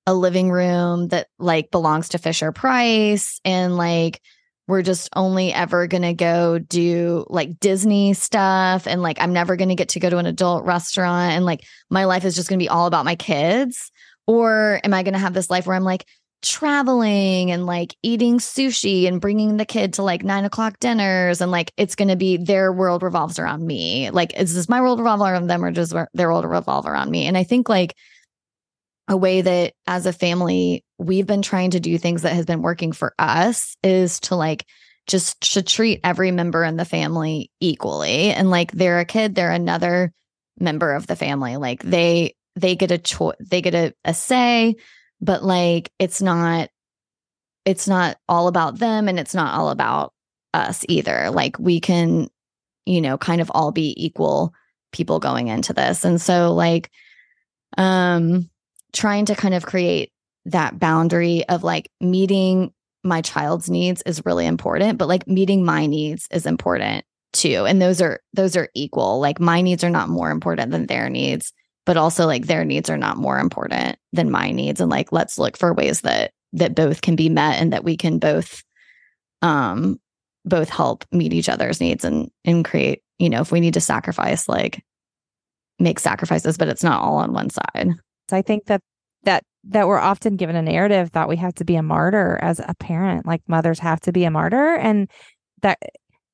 a 0.05 0.13
living 0.13 0.49
room 0.49 1.09
that 1.09 1.27
like 1.37 1.69
belongs 1.69 2.09
to 2.09 2.17
Fisher 2.17 2.51
Price 2.51 3.41
and 3.43 3.77
like 3.77 4.21
we're 4.69 4.83
just 4.83 5.09
only 5.15 5.51
ever 5.51 5.87
going 5.87 6.03
to 6.03 6.13
go 6.13 6.59
do 6.59 7.25
like 7.27 7.59
Disney 7.59 8.13
stuff 8.13 8.85
and 8.85 9.01
like 9.01 9.19
I'm 9.19 9.33
never 9.33 9.55
going 9.55 9.69
to 9.69 9.75
get 9.75 9.89
to 9.89 9.99
go 9.99 10.11
to 10.11 10.19
an 10.19 10.27
adult 10.27 10.63
restaurant 10.63 11.33
and 11.33 11.43
like 11.43 11.61
my 11.89 12.05
life 12.05 12.23
is 12.23 12.35
just 12.35 12.49
going 12.49 12.59
to 12.59 12.63
be 12.63 12.69
all 12.69 12.85
about 12.85 13.03
my 13.03 13.15
kids? 13.15 13.91
Or 14.27 14.79
am 14.83 14.93
I 14.93 15.01
going 15.01 15.15
to 15.15 15.19
have 15.19 15.33
this 15.33 15.49
life 15.49 15.65
where 15.65 15.75
I'm 15.75 15.83
like, 15.83 16.05
traveling 16.41 17.51
and 17.51 17.65
like 17.65 17.95
eating 18.01 18.37
sushi 18.37 19.07
and 19.07 19.19
bringing 19.19 19.57
the 19.57 19.65
kid 19.65 19.93
to 19.93 20.03
like 20.03 20.23
nine 20.23 20.45
o'clock 20.45 20.79
dinners 20.79 21.41
and 21.41 21.51
like 21.51 21.73
it's 21.75 21.95
going 21.95 22.07
to 22.07 22.15
be 22.15 22.37
their 22.37 22.71
world 22.71 23.03
revolves 23.03 23.37
around 23.37 23.67
me 23.67 24.09
like 24.11 24.33
is 24.39 24.55
this 24.55 24.69
my 24.69 24.79
world 24.79 24.99
revolve 24.99 25.19
around 25.19 25.47
them 25.47 25.65
or 25.65 25.69
does 25.69 25.93
their 26.13 26.29
world 26.29 26.45
revolve 26.45 26.85
around 26.85 27.11
me 27.11 27.25
and 27.25 27.37
i 27.37 27.43
think 27.43 27.67
like 27.67 27.93
a 29.09 29.17
way 29.17 29.41
that 29.41 29.73
as 29.85 30.05
a 30.05 30.13
family 30.13 30.81
we've 30.99 31.25
been 31.25 31.41
trying 31.41 31.71
to 31.71 31.79
do 31.79 31.97
things 31.97 32.21
that 32.23 32.33
has 32.33 32.45
been 32.45 32.61
working 32.61 32.91
for 32.91 33.15
us 33.17 33.77
is 33.81 34.19
to 34.19 34.35
like 34.35 34.65
just 35.07 35.53
to 35.53 35.63
treat 35.63 36.01
every 36.03 36.29
member 36.29 36.63
in 36.63 36.75
the 36.75 36.85
family 36.85 37.49
equally. 37.59 38.31
And 38.31 38.51
like 38.51 38.71
they're 38.73 38.99
a 38.99 39.05
kid 39.05 39.33
they're 39.33 39.51
another 39.51 40.13
member 40.59 40.93
of 40.93 41.07
the 41.07 41.15
family. 41.15 41.57
Like 41.57 41.81
they 41.81 42.35
they 42.55 42.75
get 42.75 42.91
a 42.91 42.97
choice 42.97 43.37
they 43.39 43.61
get 43.61 43.73
a, 43.73 43.93
a 44.03 44.13
say 44.13 44.75
but 45.21 45.43
like 45.43 45.91
it's 45.99 46.21
not 46.21 46.69
it's 47.65 47.87
not 47.87 48.17
all 48.27 48.47
about 48.47 48.77
them 48.77 49.07
and 49.07 49.19
it's 49.19 49.33
not 49.33 49.57
all 49.57 49.69
about 49.69 50.13
us 50.53 50.83
either. 50.89 51.31
Like 51.31 51.57
we 51.57 51.79
can 51.79 52.27
you 52.85 52.99
know 52.99 53.17
kind 53.17 53.39
of 53.39 53.49
all 53.53 53.71
be 53.71 53.95
equal 53.97 54.53
people 54.91 55.19
going 55.19 55.47
into 55.47 55.71
this. 55.71 56.03
And 56.03 56.19
so 56.19 56.53
like 56.53 56.91
um 57.77 58.49
trying 58.91 59.25
to 59.25 59.35
kind 59.35 59.53
of 59.53 59.65
create 59.65 60.11
that 60.45 60.79
boundary 60.79 61.47
of 61.47 61.63
like 61.63 61.89
meeting 61.99 62.73
my 63.03 63.21
child's 63.21 63.69
needs 63.69 64.01
is 64.05 64.25
really 64.25 64.45
important 64.45 64.97
but 64.97 65.07
like 65.07 65.27
meeting 65.27 65.63
my 65.63 65.85
needs 65.85 66.27
is 66.31 66.45
important 66.45 67.05
too 67.33 67.65
and 67.65 67.81
those 67.81 68.01
are 68.01 68.19
those 68.33 68.55
are 68.55 68.69
equal. 68.73 69.19
Like 69.19 69.39
my 69.39 69.61
needs 69.61 69.83
are 69.83 69.89
not 69.89 70.09
more 70.09 70.31
important 70.31 70.71
than 70.71 70.87
their 70.87 71.09
needs 71.09 71.53
but 71.85 71.97
also 71.97 72.27
like 72.27 72.45
their 72.45 72.65
needs 72.65 72.89
are 72.89 72.97
not 72.97 73.17
more 73.17 73.39
important 73.39 73.97
than 74.13 74.29
my 74.29 74.51
needs 74.51 74.79
and 74.79 74.91
like 74.91 75.11
let's 75.11 75.39
look 75.39 75.57
for 75.57 75.73
ways 75.73 76.01
that 76.01 76.31
that 76.53 76.75
both 76.75 77.01
can 77.01 77.15
be 77.15 77.29
met 77.29 77.59
and 77.59 77.73
that 77.73 77.83
we 77.83 77.97
can 77.97 78.19
both 78.19 78.63
um 79.41 79.99
both 80.45 80.69
help 80.69 81.05
meet 81.11 81.33
each 81.33 81.49
other's 81.49 81.81
needs 81.81 82.03
and 82.05 82.29
and 82.45 82.65
create 82.65 83.01
you 83.17 83.29
know 83.29 83.41
if 83.41 83.51
we 83.51 83.59
need 83.59 83.73
to 83.73 83.81
sacrifice 83.81 84.47
like 84.47 84.83
make 85.79 85.99
sacrifices 85.99 86.57
but 86.57 86.67
it's 86.67 86.83
not 86.83 87.01
all 87.01 87.17
on 87.17 87.33
one 87.33 87.49
side. 87.49 87.89
So 88.29 88.37
i 88.37 88.41
think 88.41 88.65
that 88.65 88.81
that 89.65 89.87
we're 89.87 89.99
often 89.99 90.35
given 90.35 90.55
a 90.55 90.61
narrative 90.61 91.11
that 91.11 91.27
we 91.27 91.35
have 91.35 91.53
to 91.53 91.65
be 91.65 91.75
a 91.75 91.83
martyr 91.83 92.39
as 92.41 92.59
a 92.59 92.73
parent 92.79 93.25
like 93.25 93.41
mothers 93.47 93.79
have 93.79 93.99
to 93.99 94.11
be 94.11 94.23
a 94.23 94.31
martyr 94.31 94.75
and 94.75 95.09
that 95.61 95.77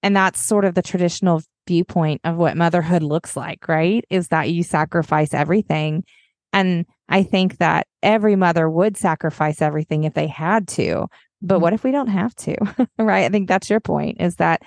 and 0.04 0.16
that's 0.16 0.40
sort 0.40 0.66
of 0.66 0.76
the 0.76 0.84
traditional 0.84 1.42
viewpoint 1.68 2.22
of 2.24 2.36
what 2.36 2.58
motherhood 2.58 3.04
looks 3.04 3.36
like, 3.36 3.68
right? 3.68 4.06
Is 4.10 4.28
that 4.28 4.52
you 4.52 4.64
sacrifice 4.64 5.34
everything. 5.34 6.04
And 6.54 6.86
I 7.10 7.24
think 7.24 7.58
that 7.58 7.88
every 8.04 8.36
mother 8.36 8.70
would 8.70 8.98
sacrifice 8.98 9.62
everything 9.62 10.04
if 10.04 10.14
they 10.14 10.28
had 10.28 10.68
to. 10.70 11.08
But 11.42 11.56
mm-hmm. 11.56 11.62
what 11.64 11.74
if 11.74 11.84
we 11.84 11.92
don't 11.92 12.08
have 12.08 12.36
to? 12.36 12.56
right? 13.00 13.26
I 13.26 13.30
think 13.30 13.48
that's 13.48 13.70
your 13.70 13.80
point 13.80 14.18
is 14.20 14.36
that 14.36 14.62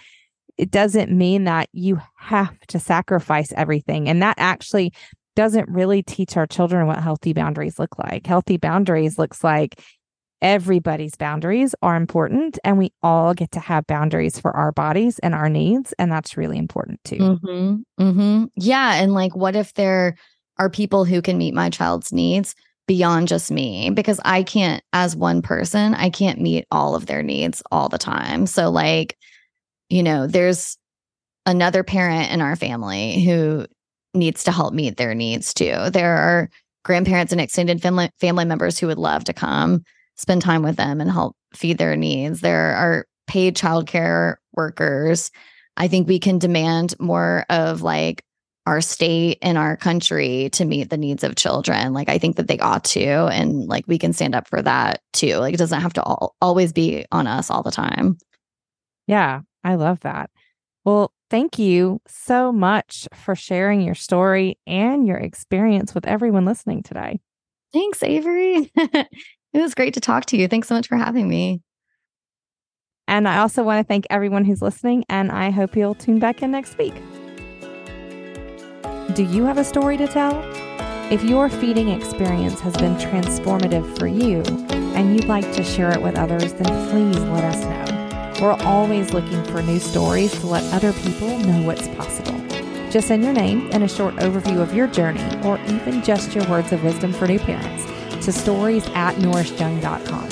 it 0.56 0.72
doesn't 0.72 1.16
mean 1.16 1.44
that 1.44 1.68
you 1.72 2.00
have 2.16 2.58
to 2.66 2.80
sacrifice 2.80 3.52
everything. 3.52 4.08
And 4.08 4.20
that 4.22 4.34
actually 4.38 4.92
doesn't 5.38 5.68
really 5.68 6.02
teach 6.02 6.36
our 6.36 6.48
children 6.48 6.88
what 6.88 6.98
healthy 6.98 7.32
boundaries 7.32 7.78
look 7.78 7.96
like. 7.96 8.26
Healthy 8.26 8.56
boundaries 8.56 9.20
looks 9.20 9.44
like 9.44 9.80
everybody's 10.42 11.14
boundaries 11.14 11.76
are 11.80 11.94
important 11.94 12.58
and 12.64 12.76
we 12.76 12.90
all 13.04 13.34
get 13.34 13.52
to 13.52 13.60
have 13.60 13.86
boundaries 13.86 14.40
for 14.40 14.50
our 14.56 14.72
bodies 14.72 15.20
and 15.20 15.36
our 15.36 15.48
needs 15.48 15.94
and 15.96 16.10
that's 16.10 16.36
really 16.36 16.58
important 16.58 16.98
too. 17.04 17.18
Mm-hmm. 17.18 18.02
Mm-hmm. 18.04 18.44
Yeah, 18.56 18.94
and 18.94 19.14
like 19.14 19.36
what 19.36 19.54
if 19.54 19.74
there 19.74 20.16
are 20.58 20.68
people 20.68 21.04
who 21.04 21.22
can 21.22 21.38
meet 21.38 21.54
my 21.54 21.70
child's 21.70 22.12
needs 22.12 22.56
beyond 22.88 23.28
just 23.28 23.52
me 23.52 23.90
because 23.90 24.18
I 24.24 24.42
can't 24.42 24.82
as 24.92 25.14
one 25.14 25.40
person, 25.40 25.94
I 25.94 26.10
can't 26.10 26.40
meet 26.40 26.66
all 26.72 26.96
of 26.96 27.06
their 27.06 27.22
needs 27.22 27.62
all 27.70 27.88
the 27.88 27.96
time. 27.96 28.48
So 28.48 28.70
like 28.70 29.16
you 29.88 30.02
know, 30.02 30.26
there's 30.26 30.76
another 31.46 31.84
parent 31.84 32.32
in 32.32 32.40
our 32.40 32.56
family 32.56 33.22
who 33.22 33.66
needs 34.14 34.44
to 34.44 34.52
help 34.52 34.74
meet 34.74 34.96
their 34.96 35.14
needs 35.14 35.52
too. 35.54 35.90
There 35.90 36.16
are 36.16 36.50
grandparents 36.84 37.32
and 37.32 37.40
extended 37.40 37.82
family 37.82 38.10
family 38.20 38.44
members 38.44 38.78
who 38.78 38.86
would 38.86 38.98
love 38.98 39.24
to 39.24 39.32
come 39.32 39.82
spend 40.16 40.42
time 40.42 40.62
with 40.62 40.76
them 40.76 41.00
and 41.00 41.10
help 41.10 41.36
feed 41.54 41.78
their 41.78 41.96
needs. 41.96 42.40
There 42.40 42.74
are 42.74 43.06
paid 43.26 43.56
childcare 43.56 44.36
workers. 44.54 45.30
I 45.76 45.88
think 45.88 46.08
we 46.08 46.18
can 46.18 46.38
demand 46.38 46.94
more 46.98 47.46
of 47.48 47.82
like 47.82 48.22
our 48.66 48.80
state 48.82 49.38
and 49.40 49.56
our 49.56 49.76
country 49.76 50.50
to 50.52 50.64
meet 50.64 50.90
the 50.90 50.98
needs 50.98 51.24
of 51.24 51.36
children. 51.36 51.94
Like 51.94 52.08
I 52.08 52.18
think 52.18 52.36
that 52.36 52.48
they 52.48 52.58
ought 52.58 52.84
to 52.84 53.26
and 53.28 53.66
like 53.66 53.86
we 53.86 53.96
can 53.96 54.12
stand 54.12 54.34
up 54.34 54.48
for 54.48 54.60
that 54.60 55.00
too. 55.12 55.36
Like 55.36 55.54
it 55.54 55.58
doesn't 55.58 55.80
have 55.80 55.94
to 55.94 56.02
all, 56.02 56.34
always 56.42 56.72
be 56.72 57.06
on 57.10 57.26
us 57.26 57.50
all 57.50 57.62
the 57.62 57.70
time. 57.70 58.18
Yeah, 59.06 59.40
I 59.64 59.76
love 59.76 60.00
that. 60.00 60.30
Well, 60.84 61.12
thank 61.30 61.58
you 61.58 62.00
so 62.06 62.52
much 62.52 63.08
for 63.14 63.34
sharing 63.34 63.80
your 63.80 63.94
story 63.94 64.58
and 64.66 65.06
your 65.06 65.16
experience 65.16 65.94
with 65.94 66.06
everyone 66.06 66.44
listening 66.44 66.82
today. 66.82 67.20
Thanks, 67.72 68.02
Avery. 68.02 68.70
it 68.76 69.08
was 69.54 69.74
great 69.74 69.94
to 69.94 70.00
talk 70.00 70.26
to 70.26 70.36
you. 70.36 70.48
Thanks 70.48 70.68
so 70.68 70.74
much 70.74 70.88
for 70.88 70.96
having 70.96 71.28
me. 71.28 71.60
And 73.06 73.26
I 73.26 73.38
also 73.38 73.62
want 73.62 73.78
to 73.80 73.88
thank 73.88 74.06
everyone 74.10 74.44
who's 74.44 74.60
listening, 74.60 75.04
and 75.08 75.32
I 75.32 75.50
hope 75.50 75.74
you'll 75.74 75.94
tune 75.94 76.18
back 76.18 76.42
in 76.42 76.50
next 76.50 76.76
week. 76.76 76.94
Do 79.14 79.24
you 79.24 79.44
have 79.44 79.56
a 79.56 79.64
story 79.64 79.96
to 79.96 80.06
tell? 80.06 80.38
If 81.10 81.24
your 81.24 81.48
feeding 81.48 81.88
experience 81.88 82.60
has 82.60 82.76
been 82.76 82.94
transformative 82.96 83.98
for 83.98 84.06
you 84.06 84.42
and 84.94 85.14
you'd 85.14 85.24
like 85.24 85.50
to 85.54 85.64
share 85.64 85.90
it 85.90 86.02
with 86.02 86.18
others, 86.18 86.52
then 86.52 86.90
please 86.90 87.18
let 87.30 87.44
us 87.44 87.64
know. 87.64 87.97
We're 88.40 88.52
always 88.62 89.12
looking 89.12 89.42
for 89.46 89.62
new 89.62 89.80
stories 89.80 90.30
to 90.40 90.46
let 90.46 90.62
other 90.72 90.92
people 90.92 91.36
know 91.38 91.66
what's 91.66 91.88
possible. 91.88 92.38
Just 92.88 93.08
send 93.08 93.24
your 93.24 93.32
name 93.32 93.68
and 93.72 93.82
a 93.82 93.88
short 93.88 94.14
overview 94.16 94.60
of 94.60 94.72
your 94.72 94.86
journey, 94.86 95.24
or 95.42 95.58
even 95.66 96.04
just 96.04 96.36
your 96.36 96.48
words 96.48 96.72
of 96.72 96.84
wisdom 96.84 97.12
for 97.12 97.26
new 97.26 97.40
parents, 97.40 97.84
to 98.24 98.32
stories 98.32 98.86
at 98.94 99.16
nourishedyoung.com. 99.16 100.28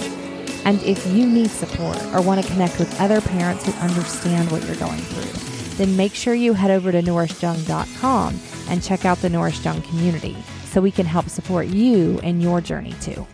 And 0.65 0.81
if 0.85 1.05
you 1.09 1.27
need 1.27 1.51
support 1.51 2.01
or 2.15 2.23
want 2.23 2.41
to 2.41 2.53
connect 2.53 2.79
with 2.79 3.01
other 3.01 3.21
parents 3.21 3.67
who 3.67 3.73
understand 3.81 4.53
what 4.53 4.65
you're 4.67 4.77
going 4.77 5.01
through, 5.01 5.77
then 5.77 5.97
make 5.97 6.15
sure 6.15 6.35
you 6.35 6.55
head 6.55 6.71
over 6.71 6.93
to 6.93 7.03
nourishedyoung.com 7.03 8.41
and 8.69 8.83
check 8.85 9.05
out 9.05 9.19
the 9.19 9.31
Nourished 9.31 9.65
Young 9.65 9.83
community 9.83 10.37
so 10.65 10.81
we 10.81 10.93
can 10.93 11.07
help 11.07 11.29
support 11.29 11.67
you 11.67 12.21
in 12.21 12.41
your 12.41 12.61
journey 12.61 12.95
too. 13.01 13.27